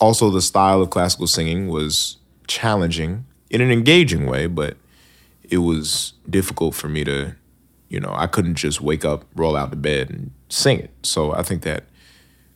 also 0.00 0.30
the 0.30 0.42
style 0.42 0.82
of 0.82 0.90
classical 0.90 1.28
singing 1.28 1.68
was 1.68 2.16
challenging 2.48 3.24
in 3.48 3.60
an 3.60 3.70
engaging 3.70 4.26
way, 4.26 4.48
but 4.48 4.76
it 5.44 5.58
was 5.58 6.14
difficult 6.28 6.74
for 6.74 6.88
me 6.88 7.04
to, 7.04 7.36
you 7.88 8.00
know, 8.00 8.12
I 8.14 8.26
couldn't 8.26 8.54
just 8.54 8.80
wake 8.80 9.04
up, 9.04 9.24
roll 9.34 9.56
out 9.56 9.70
the 9.70 9.76
bed 9.76 10.10
and 10.10 10.30
sing 10.48 10.80
it. 10.80 10.90
So 11.02 11.32
I 11.32 11.42
think 11.42 11.62
that 11.62 11.84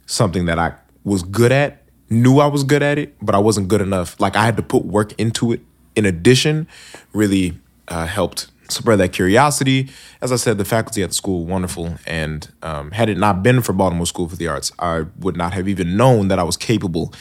something 0.06 0.46
that 0.46 0.58
I 0.58 0.74
was 1.04 1.22
good 1.22 1.52
at 1.52 1.82
knew 2.10 2.38
I 2.38 2.46
was 2.46 2.64
good 2.64 2.82
at 2.82 2.98
it, 2.98 3.14
but 3.22 3.34
I 3.34 3.38
wasn't 3.38 3.68
good 3.68 3.80
enough. 3.80 4.20
Like 4.20 4.36
I 4.36 4.44
had 4.44 4.56
to 4.56 4.62
put 4.62 4.84
work 4.84 5.12
into 5.18 5.52
it. 5.52 5.60
In 5.94 6.06
addition, 6.06 6.68
really 7.12 7.58
uh, 7.88 8.06
helped 8.06 8.48
spread 8.68 8.98
that 8.98 9.12
curiosity. 9.12 9.90
As 10.20 10.32
I 10.32 10.36
said, 10.36 10.58
the 10.58 10.64
faculty 10.64 11.02
at 11.02 11.10
the 11.10 11.14
school 11.14 11.44
wonderful, 11.44 11.98
and 12.06 12.50
um, 12.62 12.92
had 12.92 13.08
it 13.08 13.18
not 13.18 13.42
been 13.42 13.60
for 13.60 13.72
Baltimore 13.72 14.06
School 14.06 14.28
for 14.28 14.36
the 14.36 14.48
Arts, 14.48 14.72
I 14.78 15.04
would 15.18 15.36
not 15.36 15.52
have 15.52 15.68
even 15.68 15.96
known 15.96 16.28
that 16.28 16.38
I 16.38 16.42
was 16.42 16.56
capable 16.56 17.12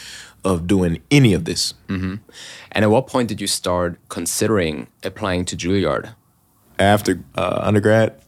of 0.44 0.68
doing 0.68 1.02
any 1.12 1.34
of 1.34 1.46
this. 1.46 1.74
Mm-hmm. 1.88 2.16
And 2.72 2.86
at 2.86 2.90
what 2.90 3.08
point 3.08 3.30
did 3.30 3.42
you 3.42 3.48
start 3.48 4.00
considering 4.10 4.88
applying 5.04 5.46
to 5.46 5.58
Juilliard? 5.58 6.16
After 6.82 7.24
uh, 7.36 7.60
undergrad, 7.62 8.20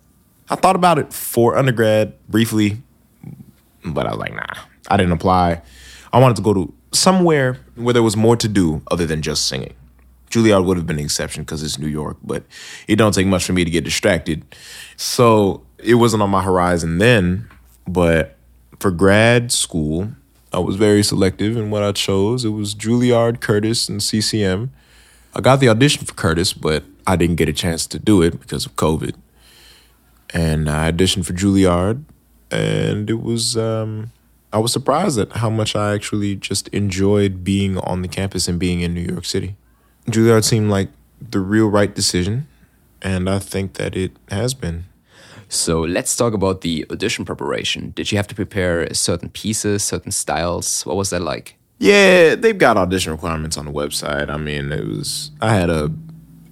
I 0.47 0.55
thought 0.55 0.75
about 0.75 0.99
it 0.99 1.11
for 1.11 1.57
undergrad 1.57 2.13
briefly, 2.29 2.77
but 3.83 4.05
I 4.05 4.11
was 4.11 4.19
like, 4.19 4.35
nah, 4.35 4.45
I 4.87 4.97
didn't 4.97 5.13
apply. 5.13 5.63
I 6.11 6.19
wanted 6.19 6.35
to 6.35 6.43
go 6.43 6.53
to 6.53 6.73
somewhere 6.91 7.57
where 7.73 7.93
there 7.93 8.03
was 8.03 8.15
more 8.15 8.35
to 8.35 8.47
do 8.47 8.83
other 8.91 9.07
than 9.07 9.23
just 9.23 9.47
singing. 9.47 9.73
Juilliard 10.29 10.65
would 10.65 10.77
have 10.77 10.85
been 10.85 10.99
an 10.99 11.05
exception 11.05 11.41
because 11.41 11.63
it's 11.63 11.79
New 11.79 11.87
York, 11.87 12.17
but 12.23 12.43
it 12.87 12.97
don't 12.97 13.13
take 13.13 13.25
much 13.25 13.43
for 13.43 13.53
me 13.53 13.65
to 13.65 13.71
get 13.71 13.83
distracted. 13.83 14.45
So 14.97 15.63
it 15.79 15.95
wasn't 15.95 16.21
on 16.21 16.29
my 16.29 16.43
horizon 16.43 16.99
then. 16.99 17.49
But 17.87 18.37
for 18.79 18.91
grad 18.91 19.51
school, 19.51 20.11
I 20.51 20.59
was 20.59 20.75
very 20.75 21.01
selective 21.01 21.57
in 21.57 21.71
what 21.71 21.81
I 21.81 21.91
chose. 21.91 22.45
It 22.45 22.49
was 22.49 22.75
Juilliard, 22.75 23.41
Curtis, 23.41 23.89
and 23.89 24.01
CCM. 24.01 24.71
I 25.35 25.41
got 25.41 25.59
the 25.59 25.69
audition 25.69 26.05
for 26.05 26.13
Curtis, 26.13 26.53
but 26.53 26.83
I 27.07 27.15
didn't 27.15 27.37
get 27.37 27.49
a 27.49 27.53
chance 27.53 27.87
to 27.87 27.97
do 27.97 28.21
it 28.21 28.39
because 28.39 28.67
of 28.67 28.75
COVID. 28.75 29.15
And 30.31 30.69
I 30.69 30.91
auditioned 30.91 31.25
for 31.25 31.33
Juilliard, 31.33 32.03
and 32.51 33.09
it 33.09 33.21
was 33.21 33.57
um, 33.57 34.11
I 34.51 34.59
was 34.59 34.71
surprised 34.71 35.17
at 35.17 35.31
how 35.33 35.49
much 35.49 35.75
I 35.75 35.95
actually 35.95 36.35
just 36.35 36.67
enjoyed 36.67 37.43
being 37.43 37.79
on 37.79 38.03
the 38.03 38.07
campus 38.07 38.47
and 38.47 38.59
being 38.59 38.81
in 38.81 38.93
New 38.93 39.01
York 39.01 39.25
City. 39.25 39.55
Juilliard 40.05 40.43
seemed 40.43 40.69
like 40.69 40.89
the 41.19 41.39
real 41.39 41.67
right 41.67 41.93
decision, 41.93 42.47
and 43.01 43.27
I 43.27 43.39
think 43.39 43.73
that 43.73 43.95
it 43.95 44.11
has 44.29 44.53
been. 44.53 44.85
So 45.49 45.81
let's 45.81 46.15
talk 46.15 46.33
about 46.33 46.61
the 46.61 46.85
audition 46.91 47.25
preparation. 47.25 47.91
Did 47.95 48.11
you 48.11 48.17
have 48.17 48.27
to 48.27 48.35
prepare 48.35 48.91
certain 48.93 49.29
pieces, 49.29 49.83
certain 49.83 50.11
styles? 50.11 50.85
What 50.85 50.95
was 50.95 51.09
that 51.09 51.21
like? 51.21 51.55
Yeah, 51.83 52.35
they've 52.35 52.57
got 52.57 52.77
audition 52.77 53.11
requirements 53.11 53.57
on 53.57 53.65
the 53.65 53.71
website. 53.71 54.29
I 54.29 54.37
mean, 54.37 54.71
it 54.71 54.87
was 54.87 55.31
I 55.41 55.53
had 55.53 55.69
a 55.69 55.91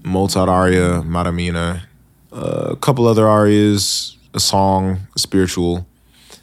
Mozart 0.03 0.49
aria, 0.49 1.01
Madamina, 1.03 1.83
a 2.33 2.75
couple 2.75 3.07
other 3.07 3.27
arias, 3.27 4.17
a 4.33 4.41
song, 4.41 5.07
a 5.15 5.19
spiritual. 5.19 5.87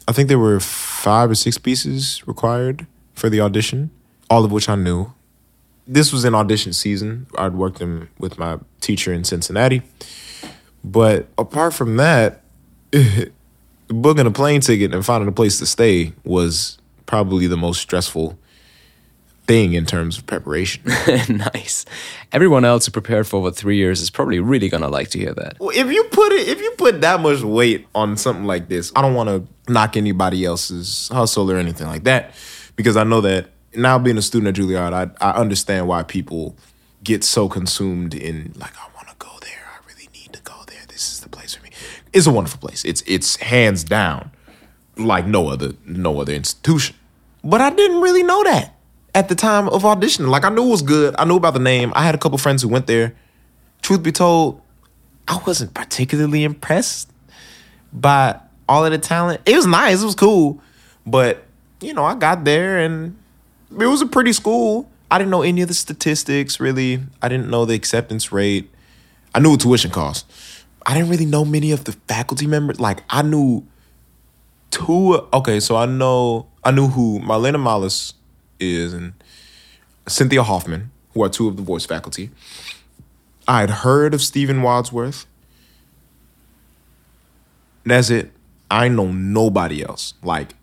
I 0.07 0.11
think 0.11 0.27
there 0.27 0.39
were 0.39 0.59
five 0.59 1.29
or 1.29 1.35
six 1.35 1.59
pieces 1.59 2.27
required 2.27 2.87
for 3.13 3.29
the 3.29 3.41
audition, 3.41 3.91
all 4.27 4.43
of 4.43 4.51
which 4.51 4.67
I 4.67 4.73
knew 4.73 5.13
this 5.89 6.13
was 6.13 6.23
in 6.23 6.35
audition 6.35 6.71
season. 6.71 7.25
I'd 7.37 7.53
worked 7.53 7.79
them 7.79 8.09
with 8.19 8.37
my 8.37 8.59
teacher 8.79 9.11
in 9.11 9.23
Cincinnati. 9.23 9.81
But 10.83 11.27
apart 11.37 11.73
from 11.73 11.97
that, 11.97 12.41
booking 13.87 14.25
a 14.25 14.31
plane 14.31 14.61
ticket 14.61 14.93
and 14.93 15.05
finding 15.05 15.27
a 15.27 15.31
place 15.31 15.59
to 15.59 15.65
stay 15.65 16.13
was 16.23 16.77
probably 17.05 17.47
the 17.47 17.57
most 17.57 17.81
stressful 17.81 18.37
thing 19.49 19.73
in 19.73 19.83
terms 19.83 20.15
of 20.19 20.27
preparation. 20.27 20.83
nice. 21.27 21.83
Everyone 22.31 22.63
else 22.63 22.85
who 22.85 22.91
prepared 22.91 23.25
for 23.25 23.37
over 23.37 23.49
three 23.49 23.77
years 23.77 23.99
is 23.99 24.11
probably 24.11 24.39
really 24.39 24.69
gonna 24.69 24.87
like 24.87 25.09
to 25.09 25.17
hear 25.17 25.33
that. 25.33 25.57
Well, 25.59 25.71
if 25.73 25.91
you 25.91 26.03
put 26.11 26.31
it, 26.33 26.47
if 26.47 26.61
you 26.61 26.69
put 26.77 27.01
that 27.01 27.19
much 27.19 27.41
weight 27.41 27.87
on 27.95 28.15
something 28.15 28.45
like 28.45 28.69
this, 28.69 28.91
I 28.95 29.01
don't 29.01 29.15
want 29.15 29.29
to 29.29 29.71
knock 29.73 29.97
anybody 29.97 30.45
else's 30.45 31.09
hustle 31.11 31.51
or 31.51 31.57
anything 31.57 31.87
like 31.87 32.03
that, 32.03 32.35
because 32.75 32.95
I 32.95 33.03
know 33.03 33.21
that 33.21 33.49
now 33.73 33.97
being 33.97 34.19
a 34.19 34.21
student 34.21 34.55
at 34.55 34.63
Juilliard, 34.63 34.93
I, 34.93 35.09
I 35.19 35.31
understand 35.31 35.87
why 35.87 36.03
people 36.03 36.55
get 37.03 37.23
so 37.23 37.49
consumed 37.49 38.13
in 38.13 38.53
like 38.55 38.77
I 38.77 38.87
want 38.95 39.07
to 39.07 39.15
go 39.17 39.31
there. 39.41 39.63
I 39.73 39.79
really 39.91 40.09
need 40.13 40.31
to 40.33 40.41
go 40.43 40.61
there. 40.67 40.85
This 40.89 41.11
is 41.11 41.21
the 41.21 41.29
place 41.29 41.55
for 41.55 41.63
me. 41.63 41.71
It's 42.13 42.27
a 42.27 42.31
wonderful 42.31 42.59
place. 42.59 42.85
It's 42.85 43.01
it's 43.07 43.37
hands 43.37 43.83
down 43.83 44.29
like 44.95 45.25
no 45.25 45.47
other 45.47 45.73
no 45.87 46.21
other 46.21 46.33
institution. 46.33 46.95
But 47.43 47.61
I 47.61 47.71
didn't 47.71 48.01
really 48.01 48.21
know 48.21 48.43
that 48.43 48.75
at 49.19 49.27
the 49.27 49.35
time 49.35 49.67
of 49.67 49.83
auditioning. 49.83 50.29
Like 50.29 50.45
I 50.45 50.49
knew 50.49 50.65
it 50.65 50.71
was 50.71 50.81
good. 50.81 51.13
I 51.19 51.25
knew 51.25 51.35
about 51.35 51.53
the 51.53 51.59
name. 51.59 51.91
I 51.93 52.03
had 52.03 52.15
a 52.15 52.17
couple 52.17 52.37
friends 52.37 52.61
who 52.61 52.69
went 52.69 52.87
there. 52.87 53.13
Truth 53.81 54.01
be 54.01 54.13
told, 54.13 54.61
I 55.27 55.37
wasn't 55.45 55.73
particularly 55.73 56.45
impressed 56.45 57.11
by 57.91 58.39
all 58.69 58.85
of 58.85 58.91
the 58.93 58.97
talent. 58.97 59.41
It 59.45 59.57
was 59.57 59.65
nice. 59.65 60.01
It 60.01 60.05
was 60.05 60.15
cool. 60.15 60.61
But, 61.05 61.43
you 61.81 61.93
know, 61.93 62.05
I 62.05 62.15
got 62.15 62.45
there 62.45 62.79
and 62.79 63.17
it 63.71 63.87
was 63.87 64.01
a 64.01 64.05
pretty 64.05 64.31
school. 64.31 64.89
I 65.11 65.17
didn't 65.17 65.31
know 65.31 65.41
any 65.41 65.61
of 65.61 65.67
the 65.67 65.73
statistics 65.73 66.61
really. 66.61 67.01
I 67.21 67.27
didn't 67.27 67.49
know 67.49 67.65
the 67.65 67.73
acceptance 67.73 68.31
rate. 68.31 68.71
I 69.35 69.39
knew 69.39 69.57
tuition 69.57 69.91
cost. 69.91 70.31
I 70.85 70.93
didn't 70.93 71.09
really 71.09 71.25
know 71.25 71.43
many 71.43 71.73
of 71.73 71.83
the 71.83 71.91
faculty 72.07 72.47
members. 72.47 72.79
Like 72.79 73.03
I 73.09 73.21
knew 73.21 73.67
two. 74.71 75.27
Okay, 75.33 75.59
so 75.59 75.75
I 75.75 75.87
know 75.87 76.47
I 76.63 76.71
knew 76.71 76.87
who 76.87 77.19
Marlena 77.19 77.57
Malas 77.57 78.13
is 78.59 78.93
and 78.93 79.13
Cynthia 80.07 80.43
Hoffmann, 80.43 80.91
who 81.13 81.23
are 81.23 81.29
two 81.29 81.47
of 81.47 81.55
the 81.57 81.63
voice 81.63 81.85
faculty. 81.85 82.31
I 83.47 83.61
had 83.61 83.69
heard 83.69 84.13
of 84.13 84.21
Stephen 84.21 84.61
Wadsworth. 84.61 85.25
that's 87.85 88.09
it. 88.09 88.31
I 88.69 88.87
know 88.87 89.11
nobody 89.11 89.83
else. 89.83 90.13
Like 90.21 90.53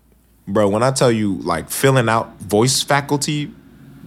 bro, 0.47 0.69
when 0.69 0.83
I 0.83 0.91
tell 0.91 1.11
you 1.11 1.37
like 1.37 1.71
filling 1.71 2.09
out 2.09 2.39
voice 2.41 2.83
faculty, 2.83 3.51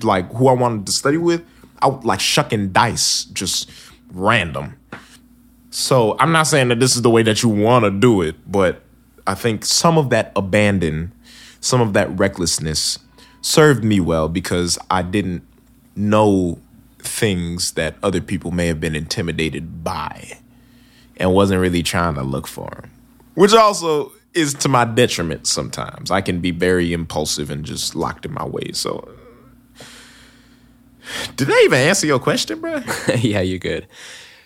like 0.02 0.32
who 0.34 0.48
I 0.48 0.54
wanted 0.54 0.86
to 0.86 0.92
study 0.92 1.18
with, 1.18 1.44
I 1.82 1.88
like 1.88 2.20
shucking 2.20 2.72
dice, 2.72 3.26
just 3.26 3.70
random. 4.12 4.78
So 5.72 6.18
I'm 6.20 6.32
not 6.32 6.44
saying 6.44 6.70
that 6.70 6.80
this 6.80 6.96
is 6.96 7.02
the 7.02 7.10
way 7.10 7.24
that 7.24 7.44
you 7.44 7.50
want 7.50 7.86
to 7.86 7.92
do 7.92 8.22
it, 8.22 8.36
but 8.52 8.82
I 9.28 9.36
think 9.36 9.66
some 9.66 9.98
of 9.98 10.10
that 10.10 10.32
abandon, 10.36 11.12
some 11.62 11.82
of 11.82 11.94
that 11.94 12.18
recklessness 12.18 12.98
served 13.42 13.84
me 13.84 14.00
well 14.00 14.30
because 14.30 14.78
I 14.90 15.02
didn't 15.02 15.44
know 15.96 16.60
things 17.00 17.74
that 17.74 17.96
other 18.04 18.22
people 18.22 18.52
may 18.52 18.68
have 18.68 18.80
been 18.80 18.96
intimidated 18.96 19.84
by 19.84 20.38
and 21.18 21.34
wasn't 21.34 21.62
really 21.62 21.84
trying 21.84 22.16
to 22.16 22.24
look 22.24 22.48
for 22.48 22.70
them. 22.70 22.92
Which 23.36 23.54
also 23.54 24.12
is 24.34 24.54
to 24.56 24.70
my 24.70 24.86
detriment 24.86 25.48
sometimes. 25.48 26.12
I 26.12 26.22
can 26.22 26.40
be 26.40 26.52
very 26.52 26.94
impulsive 26.94 27.50
and 27.50 27.66
just 27.66 27.96
locked 27.96 28.26
in 28.26 28.34
my 28.34 28.46
ways. 28.46 28.78
So, 28.78 29.10
did 31.36 31.50
I 31.50 31.62
even 31.66 31.80
answer 31.80 32.08
your 32.08 32.20
question, 32.20 32.62
bro? 32.62 32.82
yeah, 33.18 33.42
you're 33.42 33.60
good. 33.60 33.88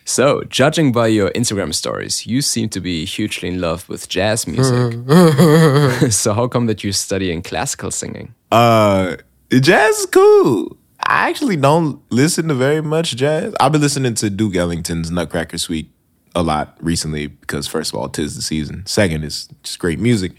So, 0.06 0.44
judging 0.44 0.92
by 0.92 1.08
your 1.08 1.30
Instagram 1.32 1.74
stories, 1.74 2.26
you 2.28 2.42
seem 2.42 2.68
to 2.70 2.82
be 2.82 3.06
hugely 3.06 3.48
in 3.50 3.62
love 3.62 3.88
with 3.88 4.10
jazz 4.10 4.46
music. 4.48 4.94
so, 6.12 6.34
how 6.34 6.48
come 6.48 6.66
that 6.66 6.84
you're 6.84 6.92
studying 6.92 7.42
classical 7.42 7.90
singing? 7.90 8.34
Uh, 8.54 9.18
jazz 9.50 9.98
is 9.98 10.06
cool. 10.06 10.78
I 11.08 11.28
actually 11.28 11.56
don't 11.56 12.00
listen 12.12 12.50
to 12.50 12.54
very 12.54 12.82
much 12.82 13.16
jazz. 13.16 13.56
I've 13.60 13.72
been 13.72 13.82
listening 13.82 14.14
to 14.14 14.30
Duke 14.30 14.56
Ellington's 14.56 15.10
Nutcracker 15.10 15.58
Suite 15.58 15.90
a 16.36 16.44
lot 16.44 16.78
recently 16.80 17.26
because 17.26 17.66
first 17.66 17.92
of 17.92 18.00
all, 18.00 18.10
tis 18.10 18.36
the 18.36 18.44
season. 18.44 18.86
Second 18.86 19.24
is 19.24 19.50
just 19.64 19.80
great 19.80 20.00
music. 20.00 20.34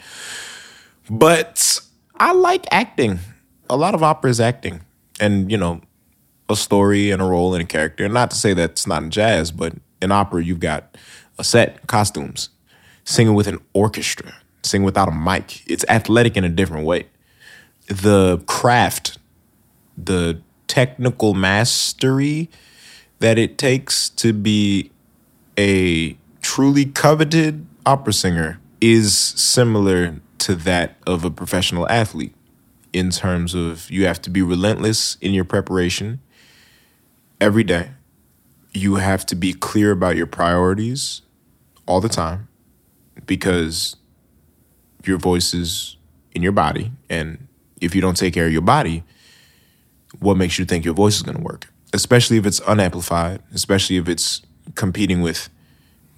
But 1.10 1.80
I 2.14 2.32
like 2.34 2.66
acting. 2.70 3.18
A 3.68 3.76
lot 3.76 3.96
of 3.96 4.04
opera 4.04 4.30
is 4.30 4.40
acting. 4.40 4.82
And, 5.18 5.50
you 5.50 5.58
know, 5.58 5.80
a 6.48 6.54
story 6.54 7.10
and 7.10 7.20
a 7.20 7.24
role 7.24 7.52
and 7.52 7.64
a 7.64 7.66
character. 7.66 8.08
Not 8.08 8.30
to 8.30 8.36
say 8.36 8.54
that 8.54 8.70
it's 8.70 8.86
not 8.86 9.02
in 9.02 9.10
jazz, 9.10 9.50
but 9.50 9.72
in 10.00 10.12
opera 10.12 10.44
you've 10.44 10.60
got 10.60 10.96
a 11.36 11.42
set, 11.42 11.84
costumes, 11.88 12.50
singing 13.02 13.34
with 13.34 13.48
an 13.48 13.58
orchestra, 13.72 14.32
singing 14.62 14.84
without 14.84 15.08
a 15.08 15.12
mic. 15.12 15.68
It's 15.68 15.84
athletic 15.88 16.36
in 16.36 16.44
a 16.44 16.48
different 16.48 16.86
way. 16.86 17.08
The 17.86 18.42
craft, 18.46 19.18
the 19.96 20.40
technical 20.66 21.34
mastery 21.34 22.50
that 23.18 23.38
it 23.38 23.58
takes 23.58 24.08
to 24.10 24.32
be 24.32 24.90
a 25.58 26.16
truly 26.40 26.84
coveted 26.86 27.66
opera 27.86 28.12
singer 28.12 28.60
is 28.80 29.16
similar 29.16 30.20
to 30.38 30.54
that 30.54 30.96
of 31.06 31.24
a 31.24 31.30
professional 31.30 31.88
athlete 31.88 32.34
in 32.92 33.10
terms 33.10 33.54
of 33.54 33.90
you 33.90 34.06
have 34.06 34.20
to 34.22 34.30
be 34.30 34.42
relentless 34.42 35.16
in 35.20 35.32
your 35.32 35.44
preparation 35.44 36.20
every 37.40 37.64
day. 37.64 37.90
You 38.72 38.96
have 38.96 39.24
to 39.26 39.34
be 39.34 39.52
clear 39.52 39.90
about 39.90 40.16
your 40.16 40.26
priorities 40.26 41.22
all 41.86 42.00
the 42.00 42.08
time 42.08 42.48
because 43.26 43.96
your 45.04 45.18
voice 45.18 45.54
is 45.54 45.96
in 46.32 46.42
your 46.42 46.52
body. 46.52 46.92
And 47.08 47.48
if 47.84 47.94
you 47.94 48.00
don't 48.00 48.16
take 48.16 48.34
care 48.34 48.46
of 48.46 48.52
your 48.52 48.62
body, 48.62 49.04
what 50.18 50.36
makes 50.36 50.58
you 50.58 50.64
think 50.64 50.84
your 50.84 50.94
voice 50.94 51.16
is 51.16 51.22
going 51.22 51.36
to 51.36 51.42
work? 51.42 51.68
Especially 51.92 52.36
if 52.36 52.46
it's 52.46 52.60
unamplified, 52.60 53.42
especially 53.52 53.96
if 53.96 54.08
it's 54.08 54.42
competing 54.74 55.20
with 55.20 55.48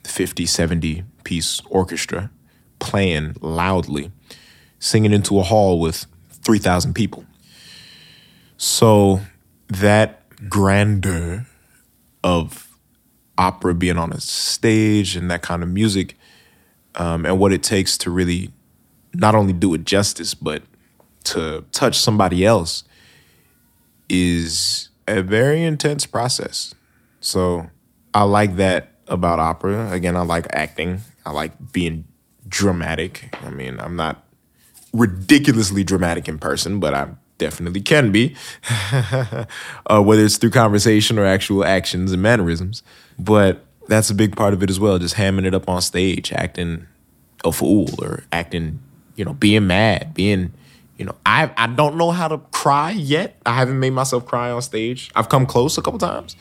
50, 0.05 0.47
70 0.47 1.05
piece 1.25 1.61
orchestra 1.69 2.31
playing 2.79 3.37
loudly, 3.41 4.13
singing 4.79 5.13
into 5.13 5.39
a 5.39 5.43
hall 5.43 5.81
with 5.81 6.07
3,000 6.31 6.95
people. 6.95 7.25
So 8.57 9.21
that 9.69 10.23
grandeur 10.49 11.47
of 12.23 12.69
opera, 13.39 13.75
being 13.75 13.99
on 13.99 14.13
a 14.13 14.21
stage, 14.21 15.17
and 15.17 15.31
that 15.31 15.43
kind 15.43 15.63
of 15.63 15.69
music, 15.69 16.17
um, 16.95 17.27
and 17.27 17.39
what 17.39 17.53
it 17.53 17.63
takes 17.63 17.99
to 17.99 18.11
really 18.11 18.51
not 19.13 19.35
only 19.35 19.53
do 19.53 19.75
it 19.75 19.85
justice, 19.85 20.35
but 20.35 20.63
to 21.27 21.65
touch 21.73 21.99
somebody 21.99 22.45
else 22.45 22.85
is 24.09 24.89
a 25.09 25.23
very 25.23 25.63
intense 25.63 26.07
process. 26.07 26.75
So 27.21 27.71
I 28.15 28.23
like 28.23 28.57
that 28.57 28.93
about 29.09 29.39
opera. 29.39 29.91
Again, 29.91 30.17
I 30.17 30.23
like 30.23 30.47
acting. 30.51 31.01
I 31.25 31.33
like 31.33 31.73
being 31.73 32.05
dramatic. 32.49 33.37
I 33.43 33.51
mean, 33.51 33.79
I'm 33.81 33.97
not 33.97 34.25
ridiculously 34.93 35.85
dramatic 35.85 36.29
in 36.29 36.39
person, 36.39 36.81
but 36.81 36.95
I 36.95 37.09
definitely 37.39 37.81
can 37.81 38.13
be, 38.13 38.35
uh, 38.93 40.03
whether 40.03 40.25
it's 40.25 40.37
through 40.39 40.51
conversation 40.51 41.19
or 41.19 41.25
actual 41.25 41.65
actions 41.65 42.13
and 42.13 42.23
mannerisms. 42.23 42.83
But 43.19 43.65
that's 43.89 44.11
a 44.11 44.15
big 44.15 44.37
part 44.37 44.55
of 44.55 44.63
it 44.63 44.71
as 44.71 44.81
well, 44.81 44.99
just 44.99 45.17
hamming 45.17 45.45
it 45.45 45.55
up 45.55 45.69
on 45.69 45.83
stage, 45.83 46.33
acting 46.33 46.87
a 47.45 47.53
fool 47.53 47.89
or 48.03 48.25
acting, 48.33 48.81
you 49.17 49.25
know, 49.25 49.35
being 49.35 49.67
mad, 49.67 50.15
being, 50.15 50.53
you 50.99 51.05
know, 51.05 51.15
I 51.25 51.51
I 51.57 51.67
don't 51.67 51.97
know 51.97 52.11
how 52.11 52.29
to 52.29 52.39
cry 52.53 52.91
yet. 52.91 53.37
I 53.45 53.53
haven't 53.53 53.79
made 53.79 53.91
myself 53.91 54.27
cry 54.27 54.51
on 54.51 54.63
stage. 54.63 55.11
I've 55.15 55.29
come 55.29 55.47
close 55.47 55.79
a 55.79 55.83
couple 55.83 55.99
times, 55.99 56.37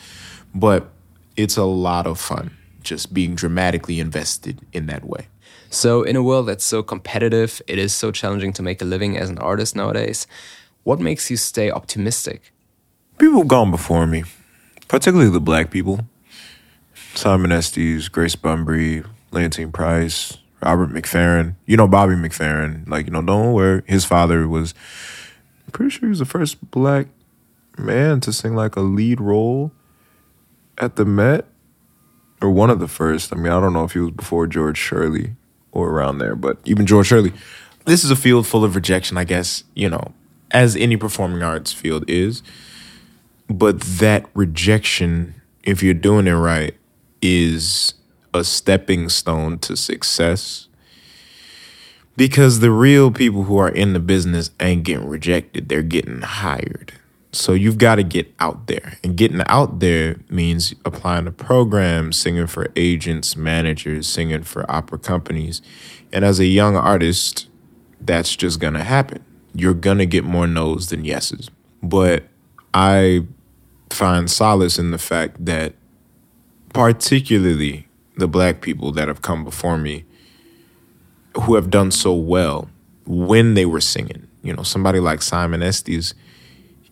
but 0.53 0.89
it's 1.35 1.57
a 1.57 1.63
lot 1.65 2.07
of 2.07 2.19
fun 2.19 2.51
just 2.81 3.13
being 3.13 3.35
dramatically 3.35 3.99
invested 3.99 4.61
in 4.71 4.85
that 4.85 5.03
way. 5.03 5.27
So, 5.69 6.03
in 6.03 6.15
a 6.15 6.23
world 6.23 6.47
that's 6.47 6.63
so 6.63 6.83
competitive, 6.83 7.61
it 7.67 7.77
is 7.77 7.91
so 7.93 8.11
challenging 8.11 8.53
to 8.53 8.63
make 8.63 8.81
a 8.81 8.85
living 8.85 9.17
as 9.17 9.29
an 9.29 9.37
artist 9.39 9.75
nowadays. 9.75 10.27
What 10.83 10.99
makes 10.99 11.29
you 11.29 11.35
stay 11.35 11.69
optimistic? 11.69 12.53
People 13.17 13.43
gone 13.43 13.71
before 13.71 14.07
me, 14.07 14.23
particularly 14.87 15.31
the 15.31 15.41
black 15.41 15.71
people. 15.71 16.07
Simon 17.15 17.51
Estes, 17.51 18.07
Grace 18.07 18.35
Bumbry, 18.35 19.05
Leontyne 19.31 19.73
Price, 19.73 20.37
Robert 20.65 20.89
McFerrin. 20.89 21.55
You 21.65 21.77
know 21.77 21.87
Bobby 21.87 22.15
McFerrin. 22.15 22.89
Like, 22.89 23.05
you 23.05 23.11
know, 23.11 23.21
don't 23.21 23.53
worry. 23.53 23.83
His 23.85 24.03
father 24.03 24.47
was, 24.47 24.73
I'm 25.65 25.71
pretty 25.71 25.91
sure 25.91 26.01
he 26.01 26.09
was 26.09 26.19
the 26.19 26.25
first 26.25 26.71
black 26.71 27.07
man 27.77 28.19
to 28.21 28.33
sing 28.33 28.55
like 28.55 28.75
a 28.75 28.81
lead 28.81 29.21
role 29.21 29.71
at 30.77 30.95
the 30.95 31.05
Met, 31.05 31.45
or 32.41 32.49
one 32.49 32.69
of 32.69 32.79
the 32.79 32.87
first. 32.87 33.31
I 33.31 33.37
mean, 33.37 33.51
I 33.51 33.59
don't 33.61 33.73
know 33.73 33.83
if 33.83 33.93
he 33.93 33.99
was 33.99 34.11
before 34.11 34.47
George 34.47 34.77
Shirley 34.77 35.35
or 35.71 35.89
around 35.89 36.17
there, 36.17 36.35
but 36.35 36.57
even 36.65 36.85
George 36.85 37.07
Shirley. 37.07 37.33
This 37.85 38.03
is 38.03 38.09
a 38.09 38.15
field 38.15 38.47
full 38.47 38.63
of 38.63 38.75
rejection, 38.75 39.15
I 39.17 39.25
guess, 39.25 39.63
you 39.75 39.89
know, 39.89 40.13
as 40.49 40.75
any 40.75 40.97
performing 40.97 41.43
arts 41.43 41.71
field 41.71 42.03
is. 42.07 42.41
But 43.47 43.79
that 43.81 44.25
rejection, 44.33 45.35
if 45.63 45.83
you're 45.83 45.93
doing 45.93 46.25
it 46.25 46.33
right, 46.33 46.73
is 47.21 47.93
a 48.35 48.43
stepping 48.43 49.09
stone 49.09 49.59
to 49.59 49.75
success. 49.75 50.67
Because 52.17 52.59
the 52.59 52.71
real 52.71 53.11
people 53.11 53.43
who 53.43 53.57
are 53.57 53.69
in 53.69 53.93
the 53.93 53.99
business 53.99 54.51
ain't 54.59 54.83
getting 54.83 55.07
rejected, 55.07 55.67
they're 55.67 55.81
getting 55.81 56.21
hired. 56.21 56.93
So 57.33 57.51
you've 57.51 57.77
got 57.77 57.95
to 57.95 58.03
get 58.03 58.33
out 58.39 58.67
there. 58.67 58.97
And 59.03 59.17
getting 59.17 59.41
out 59.47 59.79
there 59.79 60.17
means 60.29 60.73
applying 60.85 61.25
to 61.25 61.31
programs, 61.31 62.17
singing 62.17 62.47
for 62.47 62.71
agents, 62.77 63.35
managers, 63.35 64.07
singing 64.07 64.43
for 64.43 64.69
opera 64.71 64.97
companies. 64.97 65.61
And 66.13 66.23
as 66.23 66.39
a 66.39 66.45
young 66.45 66.77
artist, 66.77 67.49
that's 67.99 68.35
just 68.35 68.61
going 68.61 68.75
to 68.75 68.83
happen. 68.83 69.25
You're 69.53 69.73
going 69.73 69.97
to 69.97 70.05
get 70.05 70.23
more 70.23 70.47
no's 70.47 70.87
than 70.87 71.03
yeses. 71.03 71.51
But 71.83 72.23
I 72.73 73.25
find 73.89 74.31
solace 74.31 74.79
in 74.79 74.91
the 74.91 74.97
fact 74.97 75.43
that, 75.45 75.73
particularly 76.73 77.84
the 78.17 78.27
black 78.27 78.61
people 78.61 78.91
that 78.93 79.07
have 79.07 79.21
come 79.21 79.43
before 79.43 79.77
me, 79.77 80.05
who 81.41 81.55
have 81.55 81.69
done 81.69 81.91
so 81.91 82.13
well 82.13 82.69
when 83.05 83.53
they 83.53 83.65
were 83.65 83.81
singing, 83.81 84.27
you 84.41 84.53
know, 84.53 84.63
somebody 84.63 84.99
like 84.99 85.21
Simon 85.21 85.61
Estes 85.61 86.13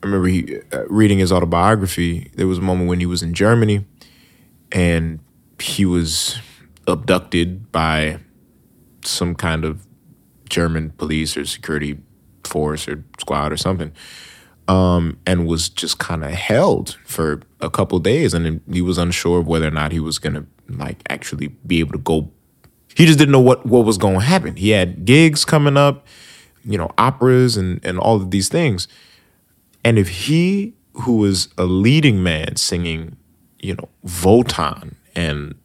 I 0.04 0.06
remember 0.06 0.28
he, 0.28 0.60
uh, 0.74 0.86
reading 0.88 1.20
his 1.20 1.32
autobiography. 1.32 2.30
There 2.36 2.46
was 2.46 2.58
a 2.58 2.62
moment 2.62 2.90
when 2.90 3.00
he 3.00 3.06
was 3.06 3.24
in 3.24 3.34
Germany, 3.34 3.86
and 4.72 5.20
he 5.60 5.86
was 5.86 6.40
abducted 6.88 7.72
by 7.72 8.20
some 9.06 9.34
kind 9.34 9.64
of 9.64 9.88
German 10.50 10.90
police 10.92 11.38
or 11.38 11.46
security 11.46 12.00
force 12.44 12.86
or 12.86 13.06
squad 13.18 13.54
or 13.54 13.58
something, 13.58 13.94
um, 14.68 15.18
and 15.26 15.48
was 15.48 15.70
just 15.70 16.00
kind 16.00 16.26
of 16.26 16.32
held 16.32 16.98
for 17.06 17.42
a 17.62 17.70
couple 17.70 17.98
days, 18.00 18.34
and 18.34 18.60
he 18.70 18.82
was 18.82 18.98
unsure 18.98 19.40
of 19.40 19.48
whether 19.48 19.70
or 19.70 19.72
not 19.72 19.94
he 19.94 20.02
was 20.02 20.20
gonna 20.20 20.46
like 20.70 21.02
actually 21.10 21.48
be 21.68 21.80
able 21.80 21.94
to 21.94 22.00
go. 22.00 22.32
He 22.96 23.06
just 23.06 23.18
didn't 23.18 23.32
know 23.32 23.40
what 23.40 23.66
what 23.66 23.86
was 23.86 23.98
going 23.98 24.20
to 24.20 24.26
happen. 24.26 24.56
He 24.56 24.70
had 24.70 25.06
gigs 25.06 25.46
coming 25.46 25.78
up, 25.78 26.06
you 26.64 26.78
know, 26.78 26.92
operas 26.98 27.58
and 27.58 27.84
and 27.84 28.00
all 28.00 28.18
of 28.18 28.32
these 28.32 28.50
things 28.50 28.88
and 29.84 30.00
if 30.00 30.10
he, 30.10 30.74
who 30.94 31.18
was 31.18 31.50
a 31.58 31.66
leading 31.66 32.24
man 32.24 32.56
singing, 32.56 33.18
you 33.60 33.76
know, 33.76 33.90
Wotan 34.24 34.96
and 35.16 35.56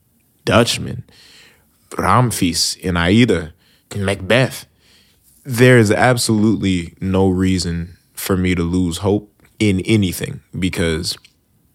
Dutchman, 0.45 1.05
Ramfis 1.91 2.79
and 2.87 2.99
Aida, 2.99 3.53
and 3.93 4.05
Macbeth, 4.05 4.67
there 5.45 5.79
is 5.79 5.91
absolutely 5.91 6.95
no 7.01 7.29
reason 7.29 7.97
for 8.15 8.37
me 8.37 8.55
to 8.55 8.63
lose 8.63 8.99
hope 8.99 9.33
in 9.59 9.81
anything 9.81 10.41
because 10.59 11.17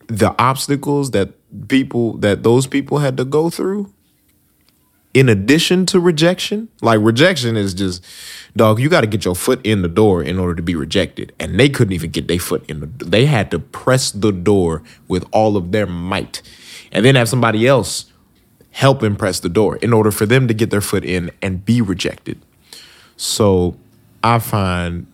the 0.07 0.35
obstacles 0.37 1.11
that 1.11 1.29
people 1.67 2.17
that 2.17 2.43
those 2.43 2.67
people 2.67 2.99
had 2.99 3.17
to 3.17 3.25
go 3.25 3.49
through 3.49 3.93
in 5.13 5.29
addition 5.29 5.85
to 5.87 5.99
rejection, 5.99 6.69
like 6.81 6.99
rejection 7.01 7.55
is 7.55 7.73
just, 7.73 8.03
dog, 8.55 8.79
you 8.79 8.89
got 8.89 9.01
to 9.01 9.07
get 9.07 9.25
your 9.25 9.35
foot 9.35 9.63
in 9.63 9.83
the 9.83 9.87
door 9.87 10.23
in 10.23 10.39
order 10.39 10.55
to 10.55 10.63
be 10.63 10.75
rejected. 10.75 11.33
And 11.39 11.59
they 11.59 11.69
couldn't 11.69 11.93
even 11.93 12.09
get 12.09 12.27
their 12.27 12.39
foot 12.39 12.67
in 12.67 12.79
the 12.79 12.87
They 13.05 13.27
had 13.27 13.51
to 13.51 13.59
press 13.59 14.11
the 14.11 14.31
door 14.31 14.81
with 15.07 15.25
all 15.31 15.55
of 15.55 15.71
their 15.71 15.85
might 15.85 16.41
and 16.91 17.05
then 17.05 17.15
have 17.15 17.29
somebody 17.29 17.67
else 17.67 18.05
help 18.71 19.01
them 19.01 19.15
press 19.15 19.39
the 19.39 19.49
door 19.49 19.75
in 19.77 19.93
order 19.93 20.09
for 20.09 20.25
them 20.25 20.47
to 20.47 20.53
get 20.53 20.71
their 20.71 20.81
foot 20.81 21.05
in 21.05 21.29
and 21.43 21.63
be 21.63 21.79
rejected. 21.79 22.41
So 23.15 23.77
I 24.23 24.39
find, 24.39 25.05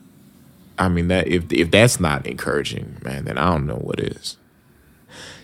I 0.78 0.88
mean, 0.88 1.10
that 1.10 1.28
if, 1.28 1.52
if 1.52 1.70
that's 1.70 2.00
not 2.00 2.26
encouraging, 2.26 3.00
man, 3.04 3.26
then 3.26 3.38
I 3.38 3.52
don't 3.52 3.68
know 3.68 3.76
what 3.76 4.00
is. 4.00 4.38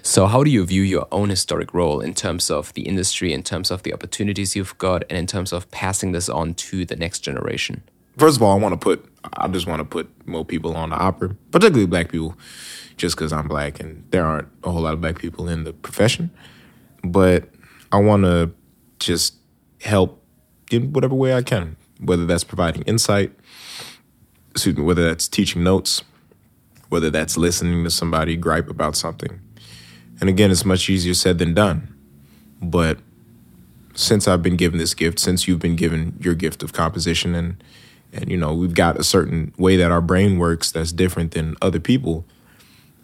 So, 0.07 0.27
how 0.27 0.43
do 0.43 0.51
you 0.51 0.63
view 0.63 0.83
your 0.83 1.07
own 1.11 1.31
historic 1.31 1.73
role 1.73 1.99
in 1.99 2.13
terms 2.13 2.51
of 2.51 2.71
the 2.73 2.83
industry, 2.83 3.33
in 3.33 3.41
terms 3.41 3.71
of 3.71 3.81
the 3.81 3.91
opportunities 3.91 4.55
you've 4.55 4.77
got, 4.77 5.03
and 5.09 5.17
in 5.17 5.25
terms 5.25 5.51
of 5.51 5.69
passing 5.71 6.11
this 6.11 6.29
on 6.29 6.53
to 6.53 6.85
the 6.85 6.95
next 6.95 7.21
generation? 7.21 7.81
First 8.15 8.37
of 8.37 8.43
all, 8.43 8.55
I 8.55 8.61
want 8.61 8.73
to 8.73 8.77
put, 8.77 9.03
I 9.33 9.47
just 9.47 9.65
want 9.65 9.79
to 9.79 9.83
put 9.83 10.07
more 10.27 10.45
people 10.45 10.77
on 10.77 10.91
the 10.91 10.95
opera, 10.95 11.35
particularly 11.49 11.87
black 11.87 12.11
people, 12.11 12.37
just 12.97 13.15
because 13.17 13.33
I'm 13.33 13.47
black 13.47 13.79
and 13.79 14.05
there 14.11 14.23
aren't 14.23 14.47
a 14.63 14.69
whole 14.69 14.83
lot 14.83 14.93
of 14.93 15.01
black 15.01 15.17
people 15.17 15.49
in 15.49 15.63
the 15.63 15.73
profession. 15.73 16.29
But 17.03 17.49
I 17.91 17.97
want 17.97 18.25
to 18.25 18.53
just 18.99 19.33
help 19.81 20.23
in 20.69 20.93
whatever 20.93 21.15
way 21.15 21.33
I 21.33 21.41
can, 21.41 21.77
whether 21.99 22.27
that's 22.27 22.43
providing 22.43 22.83
insight, 22.83 23.33
excuse 24.51 24.77
me, 24.77 24.83
whether 24.83 25.03
that's 25.03 25.27
teaching 25.27 25.63
notes, 25.63 26.03
whether 26.89 27.09
that's 27.09 27.37
listening 27.37 27.83
to 27.85 27.89
somebody 27.89 28.37
gripe 28.37 28.69
about 28.69 28.95
something 28.95 29.41
and 30.19 30.29
again, 30.29 30.51
it's 30.51 30.65
much 30.65 30.89
easier 30.89 31.13
said 31.13 31.37
than 31.37 31.53
done. 31.53 31.93
But 32.61 32.99
since 33.93 34.27
I've 34.27 34.41
been 34.41 34.55
given 34.55 34.77
this 34.77 34.93
gift, 34.93 35.19
since 35.19 35.47
you've 35.47 35.59
been 35.59 35.75
given 35.75 36.17
your 36.19 36.35
gift 36.35 36.63
of 36.63 36.73
composition 36.73 37.35
and 37.35 37.63
and 38.13 38.31
you 38.31 38.37
know, 38.37 38.53
we've 38.53 38.73
got 38.73 38.97
a 38.97 39.03
certain 39.03 39.53
way 39.57 39.75
that 39.75 39.91
our 39.91 40.01
brain 40.01 40.37
works 40.37 40.71
that's 40.71 40.93
different 40.93 41.31
than 41.31 41.55
other 41.61 41.81
people, 41.81 42.25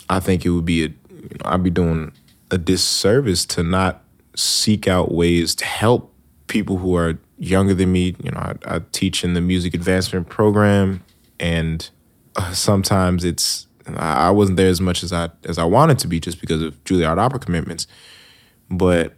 I 0.10 0.22
think 0.22 0.46
it 0.46 0.50
would 0.50 0.66
be 0.66 0.86
a 0.86 0.88
you 0.88 1.38
know, 1.40 1.46
I'd 1.46 1.64
be 1.64 1.70
doing 1.70 2.14
a 2.50 2.58
disservice 2.58 3.46
to 3.46 3.64
not 3.64 4.04
seek 4.36 4.88
out 4.88 5.12
ways 5.12 5.54
to 5.56 5.66
help 5.66 6.14
people 6.48 6.78
who 6.78 6.96
are 6.96 7.20
younger 7.38 7.74
than 7.74 7.92
me. 7.92 8.16
You 8.24 8.32
know, 8.32 8.40
I, 8.40 8.56
I 8.66 8.82
teach 8.92 9.24
in 9.24 9.34
the 9.34 9.42
music 9.42 9.74
advancement 9.74 10.30
program, 10.30 11.04
and 11.40 11.88
uh, 12.36 12.54
sometimes 12.54 13.24
it's 13.24 13.68
I 13.88 14.30
wasn't 14.32 14.58
there 14.58 14.70
as 14.70 14.82
much 14.82 15.04
as 15.04 15.12
I 15.12 15.30
as 15.44 15.58
I 15.58 15.64
wanted 15.64 16.00
to 16.00 16.08
be 16.08 16.20
just 16.20 16.40
because 16.40 16.62
of 16.62 16.82
Juilliard 16.84 17.18
opera 17.18 17.40
commitments. 17.40 17.88
But 18.70 19.16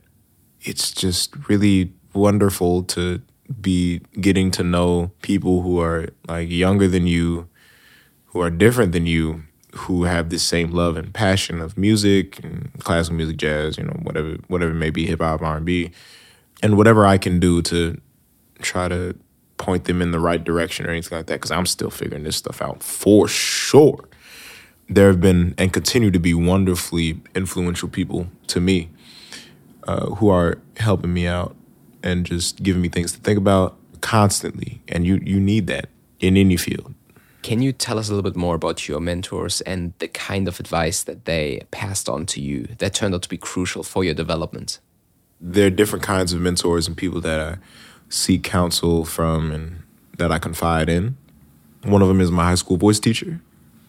it's 0.61 0.91
just 0.91 1.35
really 1.49 1.93
wonderful 2.13 2.83
to 2.83 3.21
be 3.59 3.99
getting 4.19 4.51
to 4.51 4.63
know 4.63 5.11
people 5.21 5.61
who 5.61 5.79
are 5.79 6.09
like 6.27 6.49
younger 6.49 6.87
than 6.87 7.07
you, 7.07 7.49
who 8.25 8.41
are 8.41 8.49
different 8.49 8.93
than 8.93 9.05
you, 9.05 9.43
who 9.73 10.03
have 10.03 10.29
the 10.29 10.39
same 10.39 10.71
love 10.71 10.97
and 10.97 11.13
passion 11.13 11.59
of 11.59 11.77
music 11.77 12.43
and 12.43 12.71
classical 12.79 13.17
music, 13.17 13.37
jazz, 13.37 13.77
you 13.77 13.83
know, 13.83 13.99
whatever 14.03 14.37
whatever 14.47 14.71
it 14.71 14.75
may 14.75 14.89
be, 14.89 15.05
hip 15.05 15.21
hop, 15.21 15.41
R 15.41 15.57
and 15.57 15.65
B, 15.65 15.91
and 16.61 16.77
whatever 16.77 17.05
I 17.05 17.17
can 17.17 17.39
do 17.39 17.61
to 17.63 17.99
try 18.61 18.87
to 18.87 19.15
point 19.57 19.85
them 19.85 20.01
in 20.01 20.11
the 20.11 20.19
right 20.19 20.43
direction 20.43 20.85
or 20.85 20.89
anything 20.89 21.17
like 21.17 21.27
that. 21.27 21.35
Because 21.35 21.51
I'm 21.51 21.65
still 21.65 21.89
figuring 21.89 22.23
this 22.23 22.37
stuff 22.37 22.61
out 22.61 22.81
for 22.81 23.27
sure 23.27 24.07
there 24.95 25.07
have 25.07 25.21
been 25.21 25.55
and 25.57 25.73
continue 25.73 26.11
to 26.11 26.19
be 26.19 26.33
wonderfully 26.33 27.21
influential 27.35 27.89
people 27.89 28.27
to 28.47 28.59
me. 28.59 28.89
uh, 29.87 30.07
who 30.15 30.29
are 30.29 30.57
helping 30.77 31.13
me 31.13 31.27
out 31.27 31.55
and 32.01 32.25
just 32.25 32.61
giving 32.63 32.81
me 32.81 32.89
things 32.89 33.11
to 33.13 33.19
think 33.19 33.37
about 33.37 33.75
constantly. 34.01 34.81
And 34.87 35.05
you 35.05 35.19
you 35.23 35.39
need 35.39 35.67
that 35.67 35.89
in 36.19 36.37
any 36.37 36.57
field. 36.57 36.93
Can 37.41 37.61
you 37.61 37.73
tell 37.73 37.99
us 37.99 38.07
a 38.07 38.13
little 38.13 38.29
bit 38.29 38.37
more 38.37 38.55
about 38.55 38.87
your 38.87 39.01
mentors 39.01 39.59
and 39.61 39.93
the 39.99 40.07
kind 40.07 40.47
of 40.47 40.59
advice 40.61 41.03
that 41.03 41.25
they 41.25 41.63
passed 41.71 42.07
on 42.07 42.25
to 42.27 42.39
you 42.41 42.67
that 42.77 42.93
turned 42.93 43.13
out 43.13 43.21
to 43.23 43.29
be 43.29 43.37
crucial 43.37 43.83
for 43.83 44.03
your 44.05 44.13
development? 44.13 44.79
There 45.41 45.67
are 45.67 45.69
different 45.69 46.05
kinds 46.05 46.31
of 46.31 46.39
mentors 46.39 46.87
and 46.87 46.95
people 46.95 47.19
that 47.21 47.39
I 47.39 47.57
seek 48.07 48.43
counsel 48.43 49.03
from 49.03 49.51
and 49.51 49.83
that 50.17 50.31
I 50.31 50.39
confide 50.39 50.87
in. 50.87 51.17
One 51.83 52.01
of 52.01 52.07
them 52.07 52.21
is 52.21 52.31
my 52.31 52.45
high 52.45 52.55
school 52.55 52.77
voice 52.77 52.99
teacher, 52.99 53.41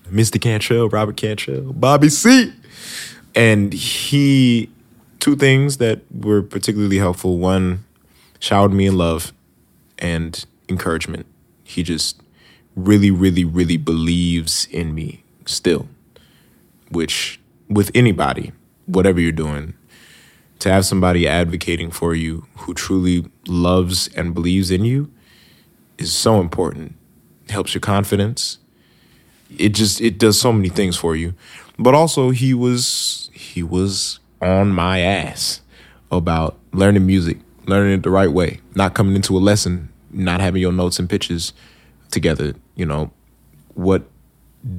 Mr. 0.05 0.41
Cantrell, 0.41 0.89
Robert 0.89 1.17
Cantrell, 1.17 1.73
Bobby 1.73 2.09
C. 2.09 2.53
And 3.35 3.73
he, 3.73 4.71
two 5.19 5.37
things 5.37 5.79
that 5.79 6.03
were 6.13 6.43
particularly 6.43 6.99
helpful. 6.99 7.39
One, 7.39 7.85
showered 8.39 8.73
me 8.73 8.87
in 8.87 8.97
love 8.99 9.33
and 9.99 10.45
encouragement. 10.69 11.27
He 11.65 11.83
just 11.83 12.21
really, 12.77 13.11
really, 13.11 13.45
really 13.45 13.77
believes 13.77 14.67
in 14.71 14.95
me 14.95 15.25
still, 15.47 15.89
which 16.91 17.41
with 17.69 17.91
anybody, 17.95 18.53
whatever 18.87 19.21
you're 19.21 19.33
doing, 19.33 19.75
to 20.59 20.71
have 20.71 20.87
somebody 20.87 21.27
advocating 21.27 21.91
for 21.91 22.15
you 22.15 22.47
who 22.59 22.75
truly 22.75 23.27
loves 23.47 24.09
and 24.09 24.35
believes 24.35 24.71
in 24.71 24.85
you 24.85 25.11
is 25.99 26.13
so 26.13 26.41
important. 26.41 26.95
It 27.45 27.51
helps 27.51 27.75
your 27.75 27.81
confidence. 27.81 28.59
It 29.57 29.71
just 29.71 30.01
it 30.01 30.19
does 30.19 30.41
so 30.41 30.53
many 30.53 30.69
things 30.69 30.97
for 30.97 31.15
you. 31.17 31.35
But 31.79 31.95
also 31.95 32.31
he 32.31 32.55
was 32.55 33.31
he 33.33 33.63
was 33.63 34.21
on 34.41 34.71
my 34.71 35.01
ass 35.01 35.61
about 36.11 36.59
learning 36.73 37.07
music, 37.07 37.39
learning 37.67 37.95
it 37.95 38.03
the 38.03 38.11
right 38.11 38.31
way, 38.31 38.61
not 38.75 38.95
coming 38.95 39.17
into 39.17 39.37
a 39.37 39.41
lesson, 39.41 39.91
not 40.11 40.41
having 40.41 40.61
your 40.61 40.73
notes 40.73 40.99
and 40.99 41.09
pitches 41.09 41.53
together, 42.11 42.55
you 42.77 42.87
know, 42.87 43.11
what 43.75 44.05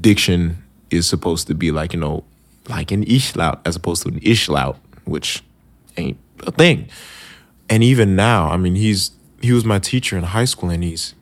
diction 0.01 0.63
is 0.89 1.07
supposed 1.07 1.47
to 1.47 1.53
be 1.53 1.71
like, 1.71 1.93
you 1.93 1.99
know, 1.99 2.23
like 2.69 2.91
an 2.91 3.05
ishlaut 3.05 3.59
as 3.65 3.75
opposed 3.75 4.03
to 4.03 4.09
an 4.09 4.19
ishlaut, 4.21 4.77
which 5.03 5.43
ain't 5.97 6.17
a 6.45 6.51
thing. 6.51 6.87
And 7.69 7.83
even 7.83 8.15
now, 8.15 8.49
I 8.49 8.57
mean, 8.57 8.75
he's 8.75 9.11
he 9.41 9.51
was 9.51 9.65
my 9.65 9.79
teacher 9.79 10.17
in 10.17 10.23
high 10.23 10.45
school, 10.45 10.69
and 10.69 10.83
he's 10.83 11.13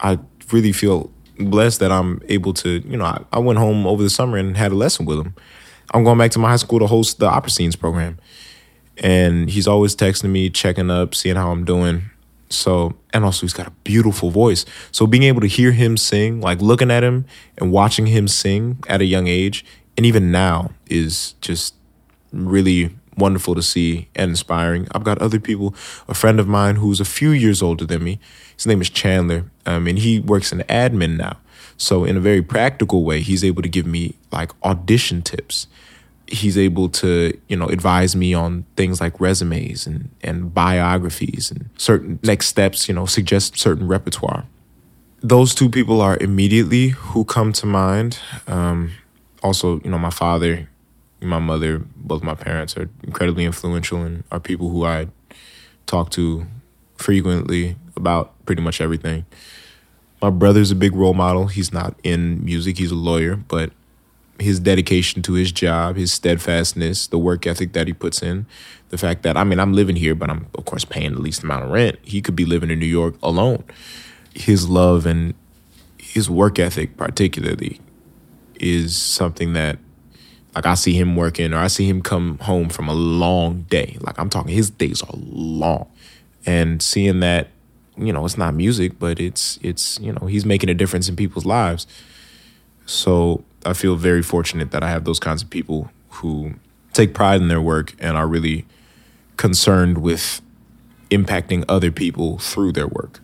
I 0.00 0.18
really 0.52 0.72
feel 0.72 1.10
blessed 1.48 1.80
that 1.80 1.92
I'm 1.92 2.20
able 2.28 2.52
to, 2.54 2.80
you 2.80 2.96
know, 2.96 3.04
I, 3.04 3.22
I 3.32 3.38
went 3.38 3.58
home 3.58 3.86
over 3.86 4.02
the 4.02 4.10
summer 4.10 4.36
and 4.36 4.56
had 4.56 4.72
a 4.72 4.74
lesson 4.74 5.06
with 5.06 5.18
him. 5.18 5.34
I'm 5.92 6.04
going 6.04 6.18
back 6.18 6.30
to 6.32 6.38
my 6.38 6.50
high 6.50 6.56
school 6.56 6.78
to 6.78 6.86
host 6.86 7.18
the 7.18 7.26
opera 7.26 7.50
scenes 7.50 7.76
program. 7.76 8.18
And 8.98 9.48
he's 9.48 9.66
always 9.66 9.96
texting 9.96 10.30
me, 10.30 10.50
checking 10.50 10.90
up, 10.90 11.14
seeing 11.14 11.36
how 11.36 11.50
I'm 11.50 11.64
doing. 11.64 12.10
So, 12.50 12.96
and 13.12 13.24
also 13.24 13.42
he's 13.42 13.52
got 13.52 13.66
a 13.66 13.72
beautiful 13.84 14.30
voice. 14.30 14.66
So 14.92 15.06
being 15.06 15.22
able 15.22 15.40
to 15.40 15.46
hear 15.46 15.72
him 15.72 15.96
sing, 15.96 16.40
like 16.40 16.60
looking 16.60 16.90
at 16.90 17.02
him 17.02 17.24
and 17.58 17.72
watching 17.72 18.06
him 18.06 18.28
sing 18.28 18.82
at 18.88 19.00
a 19.00 19.04
young 19.04 19.26
age, 19.26 19.64
and 19.96 20.04
even 20.04 20.30
now 20.30 20.70
is 20.88 21.34
just 21.40 21.74
really 22.32 22.94
wonderful 23.20 23.54
to 23.54 23.62
see 23.62 24.08
and 24.14 24.30
inspiring. 24.30 24.88
I've 24.92 25.04
got 25.04 25.18
other 25.18 25.38
people, 25.38 25.74
a 26.08 26.14
friend 26.14 26.40
of 26.40 26.48
mine 26.48 26.76
who's 26.76 27.00
a 27.00 27.04
few 27.04 27.30
years 27.30 27.62
older 27.62 27.86
than 27.86 28.02
me. 28.02 28.18
His 28.56 28.66
name 28.66 28.80
is 28.80 28.90
Chandler, 28.90 29.44
um, 29.66 29.86
and 29.86 29.98
he 29.98 30.18
works 30.18 30.52
in 30.52 30.60
admin 30.60 31.16
now. 31.16 31.38
So, 31.76 32.04
in 32.04 32.16
a 32.16 32.20
very 32.20 32.42
practical 32.42 33.04
way, 33.04 33.20
he's 33.20 33.44
able 33.44 33.62
to 33.62 33.68
give 33.68 33.86
me 33.86 34.14
like 34.32 34.52
audition 34.64 35.22
tips 35.22 35.66
he's 36.30 36.56
able 36.56 36.88
to 36.88 37.36
you 37.48 37.56
know 37.56 37.66
advise 37.66 38.14
me 38.14 38.32
on 38.32 38.64
things 38.76 39.00
like 39.00 39.20
resumes 39.20 39.86
and 39.86 40.10
and 40.22 40.54
biographies 40.54 41.50
and 41.50 41.68
certain 41.76 42.18
next 42.22 42.46
steps 42.46 42.88
you 42.88 42.94
know 42.94 43.04
suggest 43.04 43.58
certain 43.58 43.86
repertoire 43.86 44.44
those 45.22 45.54
two 45.54 45.68
people 45.68 46.00
are 46.00 46.16
immediately 46.20 46.88
who 46.88 47.24
come 47.24 47.52
to 47.52 47.66
mind 47.66 48.18
um, 48.46 48.92
also 49.42 49.80
you 49.80 49.90
know 49.90 49.98
my 49.98 50.10
father 50.10 50.68
my 51.20 51.38
mother 51.38 51.78
both 51.96 52.22
my 52.22 52.34
parents 52.34 52.76
are 52.76 52.88
incredibly 53.02 53.44
influential 53.44 54.02
and 54.02 54.24
are 54.30 54.40
people 54.40 54.70
who 54.70 54.84
i 54.84 55.06
talk 55.86 56.10
to 56.10 56.46
frequently 56.96 57.76
about 57.96 58.32
pretty 58.46 58.62
much 58.62 58.80
everything 58.80 59.24
my 60.22 60.30
brother's 60.30 60.70
a 60.70 60.76
big 60.76 60.94
role 60.94 61.14
model 61.14 61.46
he's 61.46 61.72
not 61.72 61.94
in 62.02 62.44
music 62.44 62.78
he's 62.78 62.90
a 62.90 62.96
lawyer 62.96 63.36
but 63.36 63.70
his 64.40 64.58
dedication 64.60 65.22
to 65.22 65.34
his 65.34 65.52
job, 65.52 65.96
his 65.96 66.12
steadfastness, 66.12 67.06
the 67.06 67.18
work 67.18 67.46
ethic 67.46 67.72
that 67.74 67.86
he 67.86 67.92
puts 67.92 68.22
in, 68.22 68.46
the 68.88 68.98
fact 68.98 69.22
that 69.22 69.36
I 69.36 69.44
mean 69.44 69.60
I'm 69.60 69.72
living 69.72 69.96
here, 69.96 70.14
but 70.14 70.30
I'm 70.30 70.46
of 70.54 70.64
course 70.64 70.84
paying 70.84 71.14
the 71.14 71.20
least 71.20 71.42
amount 71.42 71.64
of 71.64 71.70
rent. 71.70 71.98
He 72.02 72.20
could 72.20 72.36
be 72.36 72.44
living 72.44 72.70
in 72.70 72.78
New 72.78 72.86
York 72.86 73.14
alone. 73.22 73.64
His 74.34 74.68
love 74.68 75.06
and 75.06 75.34
his 75.98 76.28
work 76.28 76.58
ethic, 76.58 76.96
particularly, 76.96 77.80
is 78.58 78.96
something 78.96 79.52
that 79.52 79.78
like 80.54 80.66
I 80.66 80.74
see 80.74 80.94
him 80.94 81.16
working 81.16 81.52
or 81.52 81.58
I 81.58 81.68
see 81.68 81.86
him 81.88 82.02
come 82.02 82.38
home 82.38 82.68
from 82.68 82.88
a 82.88 82.94
long 82.94 83.62
day. 83.62 83.96
Like 84.00 84.18
I'm 84.18 84.30
talking 84.30 84.54
his 84.54 84.70
days 84.70 85.02
are 85.02 85.14
long. 85.14 85.88
And 86.46 86.82
seeing 86.82 87.20
that, 87.20 87.48
you 87.96 88.12
know, 88.12 88.24
it's 88.24 88.38
not 88.38 88.54
music, 88.54 88.98
but 88.98 89.20
it's 89.20 89.58
it's, 89.62 89.98
you 90.00 90.12
know, 90.12 90.26
he's 90.26 90.44
making 90.44 90.70
a 90.70 90.74
difference 90.74 91.08
in 91.08 91.16
people's 91.16 91.46
lives. 91.46 91.86
So 92.86 93.44
I 93.64 93.74
feel 93.74 93.96
very 93.96 94.22
fortunate 94.22 94.70
that 94.72 94.82
I 94.82 94.90
have 94.90 95.04
those 95.04 95.20
kinds 95.20 95.42
of 95.42 95.50
people 95.50 95.90
who 96.08 96.54
take 96.92 97.14
pride 97.14 97.40
in 97.40 97.48
their 97.48 97.60
work 97.60 97.94
and 97.98 98.16
are 98.16 98.26
really 98.26 98.66
concerned 99.36 99.98
with 99.98 100.42
impacting 101.10 101.64
other 101.68 101.90
people 101.90 102.38
through 102.38 102.72
their 102.72 102.86
work. 102.86 103.20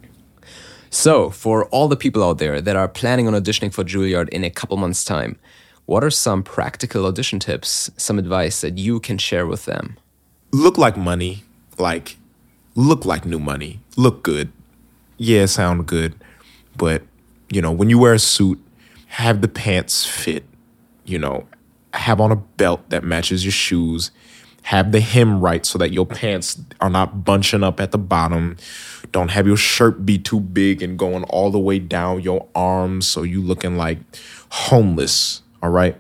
So, 0.90 1.30
for 1.30 1.66
all 1.66 1.88
the 1.88 1.96
people 1.96 2.22
out 2.22 2.38
there 2.38 2.60
that 2.60 2.76
are 2.76 2.88
planning 2.88 3.26
on 3.26 3.34
auditioning 3.34 3.72
for 3.72 3.84
Juilliard 3.84 4.28
in 4.30 4.44
a 4.44 4.50
couple 4.50 4.76
months' 4.76 5.04
time, 5.04 5.38
what 5.86 6.04
are 6.04 6.10
some 6.10 6.42
practical 6.42 7.06
audition 7.06 7.38
tips, 7.38 7.90
some 7.96 8.18
advice 8.18 8.60
that 8.60 8.78
you 8.78 9.00
can 9.00 9.18
share 9.18 9.46
with 9.46 9.64
them? 9.64 9.96
Look 10.52 10.76
like 10.78 10.96
money, 10.96 11.44
like 11.78 12.16
look 12.74 13.04
like 13.04 13.24
new 13.24 13.38
money, 13.38 13.80
look 13.96 14.22
good. 14.22 14.52
Yeah, 15.16 15.46
sound 15.46 15.86
good, 15.86 16.14
but 16.76 17.02
you 17.50 17.62
know, 17.62 17.72
when 17.72 17.88
you 17.88 17.98
wear 17.98 18.14
a 18.14 18.18
suit 18.18 18.60
have 19.06 19.40
the 19.40 19.48
pants 19.48 20.04
fit, 20.04 20.44
you 21.04 21.18
know, 21.18 21.46
have 21.94 22.20
on 22.20 22.30
a 22.30 22.36
belt 22.36 22.88
that 22.90 23.02
matches 23.02 23.44
your 23.44 23.52
shoes, 23.52 24.10
have 24.62 24.92
the 24.92 25.00
hem 25.00 25.40
right 25.40 25.64
so 25.64 25.78
that 25.78 25.92
your 25.92 26.04
pants 26.04 26.60
are 26.80 26.90
not 26.90 27.24
bunching 27.24 27.62
up 27.62 27.80
at 27.80 27.92
the 27.92 27.98
bottom. 27.98 28.56
Don't 29.12 29.30
have 29.30 29.46
your 29.46 29.56
shirt 29.56 30.04
be 30.04 30.18
too 30.18 30.40
big 30.40 30.82
and 30.82 30.98
going 30.98 31.24
all 31.24 31.50
the 31.50 31.58
way 31.58 31.78
down 31.78 32.20
your 32.20 32.46
arms 32.54 33.06
so 33.06 33.22
you 33.22 33.40
looking 33.40 33.76
like 33.76 33.98
homeless, 34.50 35.42
all 35.62 35.70
right? 35.70 35.96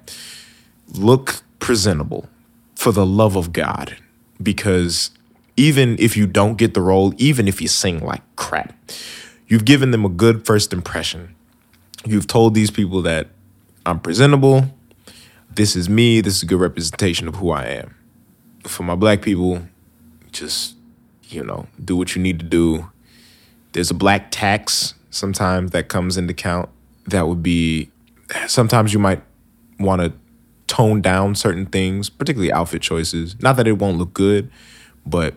Look 0.94 1.42
presentable 1.58 2.28
for 2.74 2.92
the 2.92 3.06
love 3.06 3.36
of 3.36 3.52
God 3.52 3.96
because 4.42 5.10
even 5.56 5.96
if 5.98 6.16
you 6.16 6.26
don't 6.26 6.56
get 6.56 6.74
the 6.74 6.80
role, 6.80 7.14
even 7.16 7.48
if 7.48 7.60
you 7.60 7.68
sing 7.68 8.04
like 8.04 8.22
crap, 8.36 8.74
you've 9.48 9.64
given 9.64 9.90
them 9.90 10.04
a 10.04 10.10
good 10.10 10.46
first 10.46 10.72
impression 10.72 11.36
You've 12.06 12.28
told 12.28 12.54
these 12.54 12.70
people 12.70 13.02
that 13.02 13.28
I'm 13.84 13.98
presentable. 13.98 14.72
This 15.50 15.74
is 15.74 15.88
me. 15.88 16.20
This 16.20 16.36
is 16.36 16.42
a 16.44 16.46
good 16.46 16.60
representation 16.60 17.26
of 17.26 17.34
who 17.34 17.50
I 17.50 17.64
am. 17.64 17.96
For 18.62 18.84
my 18.84 18.94
black 18.94 19.22
people, 19.22 19.62
just, 20.30 20.76
you 21.24 21.42
know, 21.42 21.66
do 21.84 21.96
what 21.96 22.14
you 22.14 22.22
need 22.22 22.38
to 22.38 22.44
do. 22.44 22.90
There's 23.72 23.90
a 23.90 23.94
black 23.94 24.28
tax 24.30 24.94
sometimes 25.10 25.72
that 25.72 25.88
comes 25.88 26.16
into 26.16 26.32
count. 26.32 26.68
That 27.08 27.26
would 27.26 27.42
be, 27.42 27.90
sometimes 28.46 28.92
you 28.92 29.00
might 29.00 29.22
want 29.78 30.02
to 30.02 30.12
tone 30.66 31.00
down 31.00 31.34
certain 31.34 31.66
things, 31.66 32.10
particularly 32.10 32.52
outfit 32.52 32.82
choices. 32.82 33.40
Not 33.40 33.56
that 33.56 33.66
it 33.66 33.78
won't 33.78 33.98
look 33.98 34.12
good, 34.12 34.50
but 35.04 35.34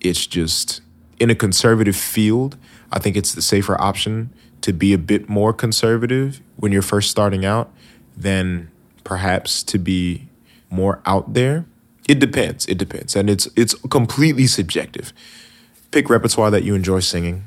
it's 0.00 0.26
just 0.26 0.80
in 1.18 1.30
a 1.30 1.34
conservative 1.34 1.96
field, 1.96 2.56
I 2.92 2.98
think 2.98 3.16
it's 3.16 3.34
the 3.34 3.42
safer 3.42 3.80
option 3.80 4.32
to 4.60 4.72
be 4.72 4.92
a 4.92 4.98
bit 4.98 5.28
more 5.28 5.52
conservative 5.52 6.40
when 6.56 6.72
you're 6.72 6.82
first 6.82 7.10
starting 7.10 7.44
out 7.44 7.72
than 8.16 8.70
perhaps 9.04 9.62
to 9.64 9.78
be 9.78 10.28
more 10.70 11.00
out 11.06 11.34
there. 11.34 11.66
It 12.08 12.18
depends. 12.18 12.66
It 12.66 12.78
depends. 12.78 13.16
And 13.16 13.28
it's 13.28 13.48
it's 13.56 13.74
completely 13.90 14.46
subjective. 14.46 15.12
Pick 15.90 16.10
repertoire 16.10 16.50
that 16.50 16.62
you 16.62 16.74
enjoy 16.74 17.00
singing 17.00 17.44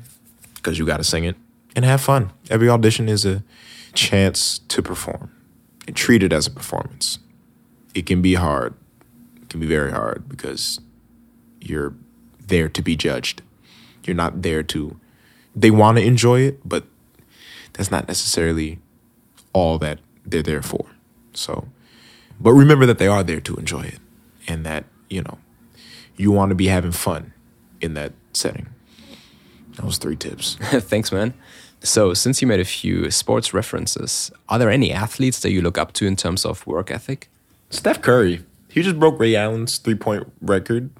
because 0.54 0.78
you 0.78 0.86
got 0.86 0.98
to 0.98 1.04
sing 1.04 1.24
it 1.24 1.36
and 1.76 1.84
have 1.84 2.00
fun. 2.00 2.32
Every 2.50 2.68
audition 2.68 3.08
is 3.08 3.24
a 3.24 3.42
chance 3.94 4.58
to 4.68 4.82
perform 4.82 5.30
and 5.90 5.96
treat 5.96 6.22
it 6.22 6.32
as 6.32 6.46
a 6.46 6.52
performance. 6.52 7.18
It 7.96 8.06
can 8.06 8.22
be 8.22 8.34
hard. 8.34 8.74
It 9.42 9.48
can 9.48 9.58
be 9.58 9.66
very 9.66 9.90
hard 9.90 10.28
because 10.28 10.78
you're 11.60 11.94
there 12.38 12.68
to 12.68 12.80
be 12.80 12.94
judged. 12.94 13.42
You're 14.04 14.14
not 14.14 14.42
there 14.42 14.62
to 14.62 15.00
they 15.56 15.72
want 15.72 15.98
to 15.98 16.04
enjoy 16.04 16.42
it, 16.42 16.60
but 16.64 16.84
that's 17.72 17.90
not 17.90 18.06
necessarily 18.06 18.78
all 19.52 19.78
that 19.78 19.98
they're 20.24 20.44
there 20.44 20.62
for. 20.62 20.86
So, 21.32 21.66
but 22.40 22.52
remember 22.52 22.86
that 22.86 22.98
they 22.98 23.08
are 23.08 23.24
there 23.24 23.40
to 23.40 23.56
enjoy 23.56 23.82
it 23.82 23.98
and 24.46 24.64
that, 24.64 24.84
you 25.08 25.22
know, 25.22 25.38
you 26.16 26.30
want 26.30 26.50
to 26.50 26.54
be 26.54 26.68
having 26.68 26.92
fun 26.92 27.32
in 27.80 27.94
that 27.94 28.12
setting. 28.32 28.68
Was 29.82 29.98
three 29.98 30.14
tips. 30.14 30.54
Thanks, 30.60 31.10
man. 31.10 31.34
So, 31.82 32.12
since 32.12 32.42
you 32.42 32.48
made 32.48 32.60
a 32.60 32.64
few 32.64 33.10
sports 33.10 33.54
references, 33.54 34.30
are 34.48 34.58
there 34.58 34.70
any 34.70 34.92
athletes 34.92 35.40
that 35.40 35.50
you 35.50 35.62
look 35.62 35.78
up 35.78 35.92
to 35.94 36.06
in 36.06 36.14
terms 36.14 36.44
of 36.44 36.66
work 36.66 36.90
ethic? 36.90 37.30
Steph 37.70 38.02
Curry. 38.02 38.44
He 38.68 38.82
just 38.82 38.98
broke 38.98 39.18
Ray 39.18 39.34
Allen's 39.34 39.78
three 39.78 39.94
point 39.94 40.30
record. 40.42 40.90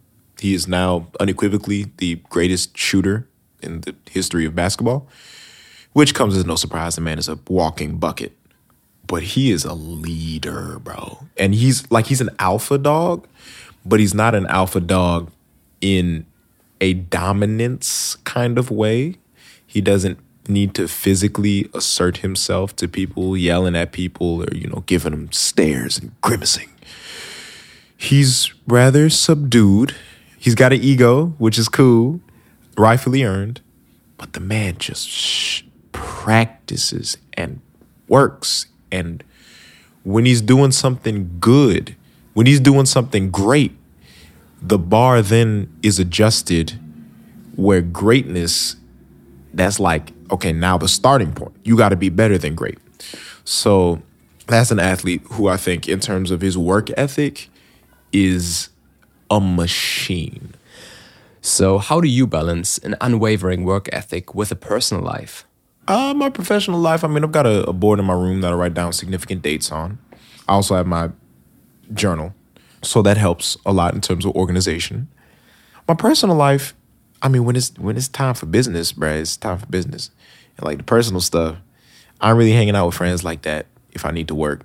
He 0.40 0.54
is 0.54 0.66
now 0.66 1.08
unequivocally 1.20 1.92
the 1.98 2.16
greatest 2.30 2.76
shooter 2.76 3.28
in 3.62 3.82
the 3.82 3.94
history 4.10 4.46
of 4.46 4.54
basketball, 4.54 5.06
which 5.92 6.14
comes 6.14 6.36
as 6.36 6.46
no 6.46 6.56
surprise. 6.56 6.94
The 6.94 7.02
man 7.02 7.18
is 7.18 7.28
a 7.28 7.38
walking 7.48 7.98
bucket. 7.98 8.36
But 9.06 9.22
he 9.22 9.50
is 9.50 9.64
a 9.64 9.74
leader, 9.74 10.78
bro. 10.78 11.26
And 11.36 11.54
he's 11.54 11.90
like, 11.90 12.06
he's 12.06 12.20
an 12.20 12.30
alpha 12.38 12.78
dog, 12.78 13.26
but 13.84 14.00
he's 14.00 14.14
not 14.14 14.34
an 14.34 14.46
alpha 14.46 14.80
dog 14.80 15.30
in 15.80 16.26
a 16.80 16.94
dominance 16.94 18.14
kind 18.24 18.56
of 18.56 18.70
way. 18.70 19.16
He 19.66 19.80
doesn't 19.80 20.18
need 20.50 20.74
to 20.74 20.88
physically 20.88 21.70
assert 21.72 22.18
himself 22.18 22.76
to 22.76 22.88
people, 22.88 23.36
yelling 23.36 23.76
at 23.76 23.92
people, 23.92 24.42
or, 24.42 24.54
you 24.54 24.68
know, 24.68 24.82
giving 24.86 25.12
them 25.12 25.32
stares 25.32 25.98
and 25.98 26.12
grimacing. 26.20 26.68
He's 27.96 28.52
rather 28.66 29.08
subdued. 29.10 29.94
He's 30.38 30.54
got 30.54 30.72
an 30.72 30.82
ego, 30.82 31.34
which 31.38 31.58
is 31.58 31.68
cool, 31.68 32.20
rightfully 32.76 33.24
earned. 33.24 33.60
But 34.16 34.32
the 34.32 34.40
man 34.40 34.76
just 34.78 35.08
sh- 35.08 35.62
practices 35.92 37.16
and 37.34 37.60
works. 38.08 38.66
And 38.90 39.22
when 40.02 40.24
he's 40.26 40.40
doing 40.40 40.72
something 40.72 41.36
good, 41.40 41.94
when 42.34 42.46
he's 42.46 42.60
doing 42.60 42.86
something 42.86 43.30
great, 43.30 43.76
the 44.62 44.78
bar 44.78 45.22
then 45.22 45.72
is 45.82 45.98
adjusted 45.98 46.78
where 47.56 47.80
greatness 47.80 48.76
that's 49.52 49.80
like 49.80 50.12
okay 50.30 50.52
now 50.52 50.78
the 50.78 50.88
starting 50.88 51.32
point. 51.32 51.54
You 51.64 51.76
got 51.76 51.90
to 51.90 51.96
be 51.96 52.08
better 52.08 52.38
than 52.38 52.54
great. 52.54 52.78
So 53.44 54.02
that's 54.46 54.70
an 54.72 54.80
athlete 54.80 55.22
who 55.30 55.46
i 55.46 55.56
think 55.56 55.88
in 55.88 56.00
terms 56.00 56.32
of 56.32 56.40
his 56.40 56.58
work 56.58 56.90
ethic 56.96 57.48
is 58.12 58.68
a 59.30 59.40
machine. 59.40 60.54
So, 61.42 61.78
how 61.78 62.00
do 62.00 62.08
you 62.08 62.26
balance 62.26 62.76
an 62.78 62.96
unwavering 63.00 63.64
work 63.64 63.88
ethic 63.92 64.34
with 64.34 64.50
a 64.50 64.56
personal 64.56 65.02
life? 65.02 65.46
uh, 65.88 66.14
my 66.14 66.30
professional 66.30 66.78
life 66.78 67.02
i 67.02 67.08
mean 67.08 67.24
i've 67.24 67.32
got 67.32 67.46
a, 67.46 67.66
a 67.68 67.72
board 67.72 67.98
in 67.98 68.04
my 68.04 68.14
room 68.14 68.42
that 68.42 68.52
i 68.52 68.54
write 68.54 68.74
down 68.74 68.92
significant 68.92 69.42
dates 69.42 69.72
on. 69.72 69.98
I 70.48 70.54
also 70.54 70.74
have 70.74 70.86
my 70.86 71.10
journal. 71.94 72.34
So 72.82 73.02
that 73.02 73.16
helps 73.16 73.56
a 73.64 73.72
lot 73.72 73.94
in 73.94 74.00
terms 74.00 74.24
of 74.24 74.34
organization. 74.34 75.08
My 75.86 75.94
personal 75.94 76.36
life 76.36 76.74
i 77.22 77.28
mean 77.28 77.44
when 77.44 77.56
it's 77.56 77.72
when 77.78 77.96
it's 77.96 78.08
time 78.08 78.34
for 78.34 78.46
business 78.46 78.92
bruh, 78.92 79.20
it's 79.20 79.36
time 79.36 79.58
for 79.58 79.66
business 79.66 80.10
and 80.56 80.66
like 80.66 80.78
the 80.78 80.84
personal 80.84 81.20
stuff 81.20 81.56
i'm 82.20 82.36
really 82.36 82.52
hanging 82.52 82.76
out 82.76 82.86
with 82.86 82.94
friends 82.94 83.24
like 83.24 83.42
that 83.42 83.66
if 83.92 84.04
i 84.04 84.10
need 84.10 84.28
to 84.28 84.34
work 84.34 84.64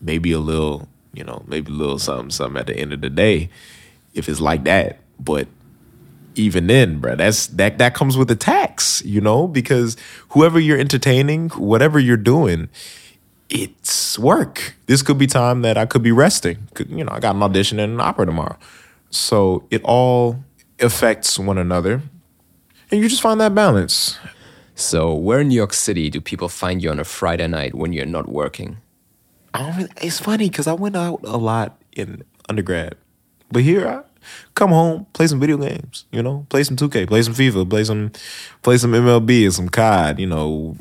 maybe 0.00 0.32
a 0.32 0.38
little 0.38 0.88
you 1.12 1.24
know 1.24 1.42
maybe 1.46 1.70
a 1.70 1.74
little 1.74 1.98
something 1.98 2.30
something 2.30 2.60
at 2.60 2.66
the 2.66 2.76
end 2.76 2.92
of 2.92 3.00
the 3.00 3.10
day 3.10 3.48
if 4.14 4.28
it's 4.28 4.40
like 4.40 4.64
that 4.64 4.98
but 5.18 5.46
even 6.34 6.66
then, 6.66 7.00
bruh, 7.00 7.16
that's 7.16 7.48
that 7.48 7.78
that 7.78 7.94
comes 7.94 8.16
with 8.16 8.30
a 8.30 8.36
tax, 8.36 9.02
you 9.04 9.20
know, 9.20 9.46
because 9.48 9.96
whoever 10.30 10.58
you're 10.58 10.78
entertaining, 10.78 11.50
whatever 11.50 11.98
you're 11.98 12.16
doing, 12.16 12.68
it's 13.48 14.18
work. 14.18 14.74
This 14.86 15.02
could 15.02 15.18
be 15.18 15.26
time 15.26 15.62
that 15.62 15.76
I 15.76 15.86
could 15.86 16.02
be 16.02 16.12
resting. 16.12 16.68
You 16.88 17.04
know, 17.04 17.12
I 17.12 17.20
got 17.20 17.34
an 17.34 17.42
audition 17.42 17.78
and 17.78 17.94
an 17.94 18.00
opera 18.00 18.26
tomorrow. 18.26 18.56
So 19.10 19.64
it 19.70 19.82
all 19.84 20.42
affects 20.82 21.38
one 21.38 21.58
another. 21.58 22.02
And 22.90 23.00
you 23.00 23.08
just 23.08 23.22
find 23.22 23.40
that 23.40 23.54
balance. 23.54 24.18
So, 24.74 25.14
where 25.14 25.40
in 25.40 25.48
New 25.48 25.54
York 25.54 25.72
City 25.72 26.10
do 26.10 26.20
people 26.20 26.48
find 26.48 26.82
you 26.82 26.90
on 26.90 26.98
a 26.98 27.04
Friday 27.04 27.46
night 27.46 27.74
when 27.74 27.92
you're 27.92 28.06
not 28.06 28.28
working? 28.28 28.78
I 29.52 29.58
don't 29.60 29.76
really, 29.76 29.90
it's 30.00 30.20
funny 30.20 30.48
because 30.48 30.66
I 30.66 30.72
went 30.72 30.96
out 30.96 31.20
a 31.24 31.36
lot 31.36 31.80
in 31.92 32.24
undergrad. 32.48 32.96
But 33.52 33.62
here 33.62 33.86
I 33.86 34.02
come 34.54 34.70
home, 34.70 35.06
play 35.12 35.26
some 35.26 35.40
video 35.40 35.56
games, 35.56 36.06
you 36.12 36.22
know, 36.22 36.46
play 36.48 36.62
some 36.62 36.76
2K, 36.76 37.08
play 37.08 37.22
some 37.22 37.34
FIFA, 37.34 37.68
play 37.68 37.84
some 37.84 38.12
play 38.62 38.78
some 38.78 38.92
MLB 38.92 39.44
and 39.44 39.54
some 39.54 39.68
COD, 39.68 40.18
you 40.18 40.26
know, 40.26 40.76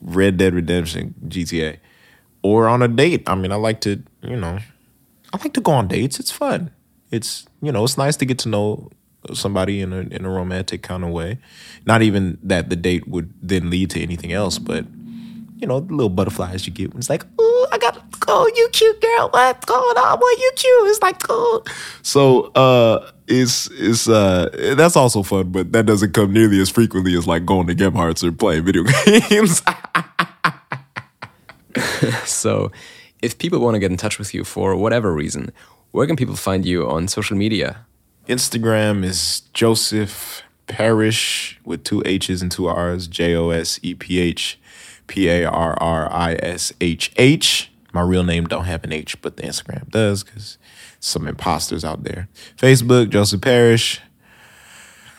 Red 0.00 0.36
Dead 0.36 0.54
Redemption, 0.54 1.14
GTA. 1.28 1.78
Or 2.42 2.68
on 2.68 2.82
a 2.82 2.88
date. 2.88 3.22
I 3.28 3.34
mean, 3.34 3.52
I 3.52 3.56
like 3.56 3.80
to, 3.82 4.02
you 4.22 4.36
know, 4.36 4.58
I 5.32 5.36
like 5.36 5.52
to 5.54 5.60
go 5.60 5.72
on 5.72 5.88
dates. 5.88 6.18
It's 6.18 6.32
fun. 6.32 6.70
It's, 7.10 7.46
you 7.60 7.70
know, 7.70 7.84
it's 7.84 7.98
nice 7.98 8.16
to 8.16 8.24
get 8.24 8.38
to 8.40 8.48
know 8.48 8.90
somebody 9.34 9.80
in 9.80 9.92
a 9.92 10.00
in 10.00 10.24
a 10.24 10.30
romantic 10.30 10.82
kind 10.82 11.04
of 11.04 11.10
way. 11.10 11.38
Not 11.86 12.02
even 12.02 12.38
that 12.42 12.70
the 12.70 12.76
date 12.76 13.08
would 13.08 13.32
then 13.42 13.70
lead 13.70 13.90
to 13.90 14.00
anything 14.00 14.32
else, 14.32 14.58
but 14.58 14.84
you 15.62 15.68
know, 15.68 15.78
the 15.78 15.94
little 15.94 16.10
butterflies 16.10 16.66
you 16.66 16.72
get 16.72 16.90
when 16.90 16.98
it's 16.98 17.08
like, 17.08 17.24
oh, 17.38 17.68
I 17.70 17.78
got, 17.78 17.96
oh, 18.26 18.52
you 18.56 18.68
cute 18.72 19.00
girl, 19.00 19.30
what's 19.30 19.64
going 19.64 19.96
on? 19.96 20.18
Boy, 20.18 20.26
you 20.26 20.52
cute. 20.56 20.88
It's 20.88 21.00
like, 21.00 21.22
oh. 21.28 21.62
So, 22.02 22.46
uh, 22.56 23.12
it's, 23.28 23.70
it's, 23.70 24.08
uh, 24.08 24.74
that's 24.76 24.96
also 24.96 25.22
fun, 25.22 25.52
but 25.52 25.70
that 25.70 25.86
doesn't 25.86 26.14
come 26.14 26.32
nearly 26.32 26.60
as 26.60 26.68
frequently 26.68 27.16
as 27.16 27.28
like 27.28 27.46
going 27.46 27.68
to 27.68 27.76
Gemhart's 27.76 28.24
or 28.24 28.32
playing 28.32 28.64
video 28.64 28.82
games. 29.28 29.62
So, 32.24 32.72
if 33.22 33.38
people 33.38 33.60
want 33.60 33.76
to 33.76 33.78
get 33.78 33.90
in 33.90 33.96
touch 33.96 34.18
with 34.18 34.34
you 34.34 34.44
for 34.44 34.74
whatever 34.76 35.12
reason, 35.14 35.52
where 35.92 36.06
can 36.06 36.16
people 36.16 36.36
find 36.36 36.66
you 36.66 36.88
on 36.90 37.06
social 37.08 37.36
media? 37.36 37.86
Instagram 38.28 39.04
is 39.04 39.40
Joseph 39.52 40.42
Parrish 40.68 41.58
with 41.64 41.82
two 41.82 42.02
H's 42.06 42.40
and 42.40 42.52
two 42.52 42.68
R's, 42.68 43.08
J 43.08 43.34
O 43.34 43.50
S 43.50 43.80
E 43.82 43.94
P 43.94 44.20
H 44.20 44.60
P 45.08 45.28
A 45.28 45.44
R 45.44 45.76
R 45.80 46.12
I 46.12 46.34
S 46.34 46.72
H 46.80 47.12
H. 47.16 47.70
My 47.92 48.00
real 48.00 48.22
name 48.22 48.46
don't 48.46 48.64
have 48.64 48.84
an 48.84 48.92
H, 48.92 49.20
but 49.20 49.36
the 49.36 49.42
Instagram 49.42 49.90
does 49.90 50.22
because 50.22 50.56
some 51.00 51.26
imposters 51.26 51.84
out 51.84 52.04
there. 52.04 52.28
Facebook, 52.56 53.10
Joseph 53.10 53.40
Parrish. 53.40 54.00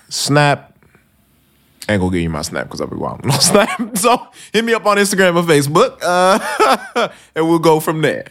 Snap. 0.09 0.72
I 1.87 1.93
ain't 1.93 1.99
gonna 1.99 2.13
give 2.13 2.21
you 2.21 2.29
my 2.29 2.41
snap 2.43 2.65
because 2.67 2.79
I'll 2.79 2.87
be 2.87 2.95
wild 2.95 3.25
on 3.25 3.31
Snap. 3.41 3.97
So 3.97 4.27
hit 4.53 4.63
me 4.63 4.73
up 4.73 4.85
on 4.85 4.97
Instagram 4.97 5.35
or 5.35 5.43
Facebook, 5.43 5.99
uh, 6.01 7.09
and 7.35 7.47
we'll 7.49 7.59
go 7.59 7.79
from 7.81 8.01
there. 8.01 8.25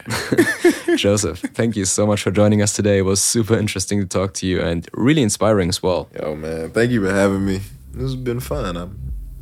Joseph, 0.97 1.39
thank 1.39 1.75
you 1.75 1.85
so 1.85 2.07
much 2.07 2.23
for 2.23 2.31
joining 2.31 2.61
us 2.61 2.73
today. 2.75 2.97
It 2.99 3.03
was 3.03 3.21
super 3.21 3.55
interesting 3.57 3.99
to 3.99 4.07
talk 4.07 4.33
to 4.35 4.47
you 4.47 4.59
and 4.61 4.87
really 4.93 5.21
inspiring 5.21 5.69
as 5.69 5.83
well. 5.83 6.09
Yo, 6.19 6.35
man, 6.35 6.71
thank 6.71 6.91
you 6.91 7.05
for 7.05 7.13
having 7.13 7.45
me. 7.45 7.61
This 7.91 8.03
has 8.03 8.15
been 8.15 8.39
fun. 8.39 8.75
I, 8.75 8.83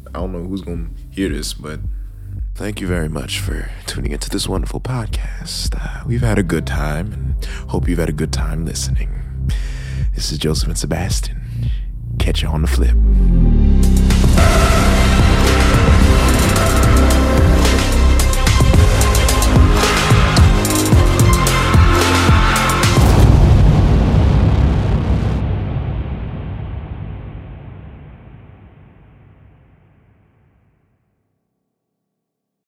I 0.10 0.20
don't 0.20 0.34
know 0.34 0.44
who's 0.44 0.62
gonna 0.62 0.90
hear 1.10 1.30
this, 1.30 1.54
but 1.54 1.80
thank 2.56 2.82
you 2.82 2.88
very 2.88 3.08
much 3.08 3.40
for 3.40 3.72
tuning 3.86 4.12
into 4.12 4.30
this 4.30 4.46
wonderful 4.48 4.82
podcast. 4.82 5.74
Uh, 5.80 6.04
we've 6.06 6.22
had 6.22 6.38
a 6.38 6.44
good 6.44 6.68
time, 6.68 7.14
and 7.14 7.46
hope 7.70 7.88
you've 7.88 8.00
had 8.00 8.10
a 8.10 8.14
good 8.14 8.34
time 8.34 8.66
listening. 8.66 9.10
This 10.16 10.34
is 10.34 10.38
Joseph 10.38 10.68
and 10.68 10.78
Sebastian. 10.78 11.41
Catch 12.22 12.44
you 12.44 12.50
on 12.50 12.62
the 12.62 12.68
flip. 12.68 12.96